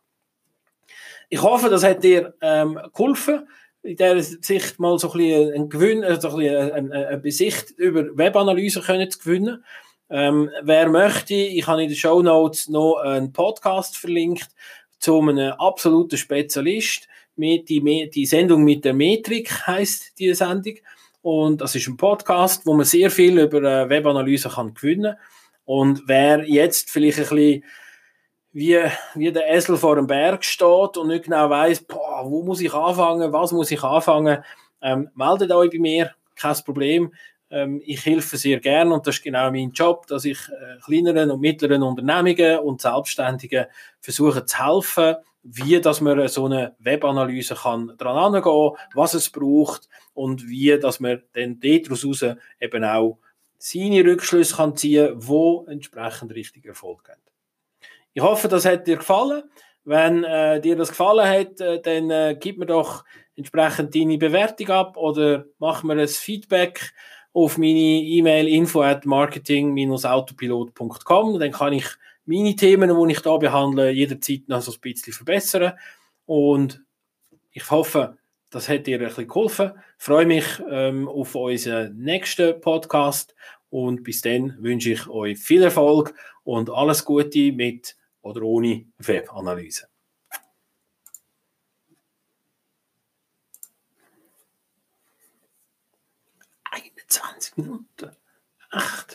Ich 1.29 1.41
hoffe, 1.41 1.69
das 1.69 1.83
hat 1.83 2.03
dir 2.03 2.33
ähm, 2.41 2.79
geholfen 2.93 3.47
in 3.83 3.95
dieser 3.95 4.21
Sicht 4.21 4.79
mal 4.79 4.97
so 4.99 5.11
ein 5.11 5.17
bisschen 5.17 5.53
ein 5.53 5.69
Gewinn, 5.69 6.03
also 6.03 6.29
ein 6.29 6.37
bisschen 6.37 6.71
eine, 6.71 7.17
Besicht 7.17 7.71
über 7.71 8.05
Webanalyse 8.17 8.81
können 8.81 9.09
zu 9.09 9.19
gewinnen. 9.19 9.63
Ähm, 10.09 10.49
wer 10.63 10.89
möchte, 10.89 11.33
ich 11.33 11.67
habe 11.67 11.83
in 11.83 11.89
den 11.89 11.97
Show 11.97 12.21
Notes 12.21 12.69
noch 12.69 12.97
einen 12.97 13.33
Podcast 13.33 13.97
verlinkt 13.97 14.49
zu 14.99 15.19
einem 15.19 15.53
absoluten 15.53 16.17
Spezialist. 16.17 17.07
Die, 17.35 18.09
die 18.13 18.25
Sendung 18.25 18.63
mit 18.63 18.83
der 18.83 18.93
Metrik 18.93 19.67
heißt 19.67 20.17
die 20.17 20.33
Sendung. 20.33 20.75
Und 21.21 21.61
das 21.61 21.75
ist 21.75 21.87
ein 21.87 21.97
Podcast, 21.97 22.65
wo 22.65 22.73
man 22.73 22.85
sehr 22.85 23.11
viel 23.11 23.37
über 23.39 23.61
äh, 23.61 23.89
Webanalyse 23.89 24.49
kann 24.49 24.73
gewinnen 24.73 25.15
Und 25.65 26.03
wer 26.07 26.47
jetzt 26.47 26.89
vielleicht 26.89 27.19
ein 27.19 27.29
bisschen 27.29 27.63
wie, 28.57 28.75
wie 29.13 29.31
der 29.31 29.53
Esel 29.53 29.77
vor 29.77 29.97
dem 29.97 30.07
Berg 30.07 30.43
steht 30.43 30.97
und 30.97 31.09
nicht 31.09 31.25
genau 31.25 31.47
weiß, 31.47 31.85
wo 32.23 32.41
muss 32.41 32.59
ich 32.59 32.73
anfangen, 32.73 33.31
was 33.31 33.51
muss 33.51 33.69
ich 33.69 33.83
anfangen, 33.83 34.43
ähm, 34.81 35.11
meldet 35.13 35.51
euch 35.51 35.69
bei 35.69 35.77
mir, 35.77 36.15
kein 36.35 36.55
Problem. 36.65 37.13
Ähm, 37.51 37.79
ich 37.85 38.03
helfe 38.03 38.35
sehr 38.35 38.59
gern 38.59 38.91
und 38.91 39.05
das 39.05 39.17
ist 39.17 39.23
genau 39.23 39.51
mein 39.51 39.69
Job, 39.73 40.07
dass 40.07 40.25
ich 40.25 40.39
äh, 40.49 40.79
kleineren 40.83 41.29
und 41.29 41.39
mittleren 41.39 41.83
Unternehmungen 41.83 42.57
und 42.61 42.81
Selbstständigen 42.81 43.67
versuche 44.01 44.43
zu 44.43 44.65
helfen, 44.65 45.17
wie 45.43 45.79
dass 45.79 46.01
man 46.01 46.27
so 46.27 46.45
eine 46.45 46.75
Webanalyse 46.79 47.53
kann 47.53 47.93
dran 47.95 48.33
angehen, 48.33 48.71
was 48.95 49.13
es 49.13 49.29
braucht 49.29 49.87
und 50.15 50.47
wie 50.47 50.79
dass 50.79 50.99
man 50.99 51.21
dann 51.33 51.59
daraus 51.59 52.23
eben 52.59 52.83
auch 52.83 53.19
seine 53.59 54.03
Rückschlüsse 54.03 54.55
kann 54.55 54.75
ziehen, 54.75 55.13
wo 55.15 55.63
entsprechend 55.69 56.33
richtig 56.33 56.65
Erfolg 56.65 57.07
hat. 57.07 57.36
Ich 58.13 58.23
hoffe, 58.23 58.47
das 58.47 58.65
hat 58.65 58.87
dir 58.87 58.97
gefallen. 58.97 59.43
Wenn 59.83 60.23
äh, 60.23 60.59
dir 60.59 60.75
das 60.75 60.89
gefallen 60.89 61.27
hat, 61.27 61.61
äh, 61.61 61.79
dann 61.81 62.09
äh, 62.09 62.35
gib 62.39 62.57
mir 62.57 62.65
doch 62.65 63.05
entsprechend 63.35 63.93
deine 63.95 64.17
Bewertung 64.17 64.69
ab 64.69 64.97
oder 64.97 65.45
mach 65.59 65.83
mir 65.83 65.93
ein 65.93 66.07
Feedback 66.07 66.93
auf 67.33 67.57
meine 67.57 67.69
E-Mail 67.69 68.47
info 68.47 68.81
at 68.81 69.05
marketing-autopilot.com. 69.05 71.39
Dann 71.39 71.51
kann 71.51 71.73
ich 71.73 71.85
meine 72.25 72.55
Themen, 72.55 72.89
die 72.89 73.11
ich 73.13 73.21
da 73.21 73.37
behandle, 73.37 73.91
jederzeit 73.91 74.47
noch 74.47 74.61
so 74.61 74.71
ein 74.71 74.81
bisschen 74.81 75.13
verbessern. 75.13 75.73
Und 76.25 76.81
ich 77.51 77.69
hoffe, 77.71 78.17
das 78.49 78.69
hat 78.69 78.87
dir 78.87 78.99
ein 78.99 79.05
bisschen 79.05 79.27
geholfen. 79.27 79.71
Ich 79.97 80.03
freue 80.03 80.25
mich 80.25 80.45
ähm, 80.69 81.07
auf 81.07 81.35
unseren 81.35 81.97
nächsten 81.97 82.59
Podcast 82.61 83.35
und 83.69 84.03
bis 84.03 84.21
dann 84.21 84.55
wünsche 84.61 84.91
ich 84.91 85.07
euch 85.07 85.37
viel 85.37 85.63
Erfolg 85.63 86.13
und 86.43 86.69
alles 86.69 87.05
Gute 87.05 87.51
mit 87.51 87.95
oder 88.21 88.41
ohne 88.43 88.85
Webanalyse. 88.97 89.87
20 97.07 97.57
Minuten. 97.57 98.11
Ach. 98.71 99.07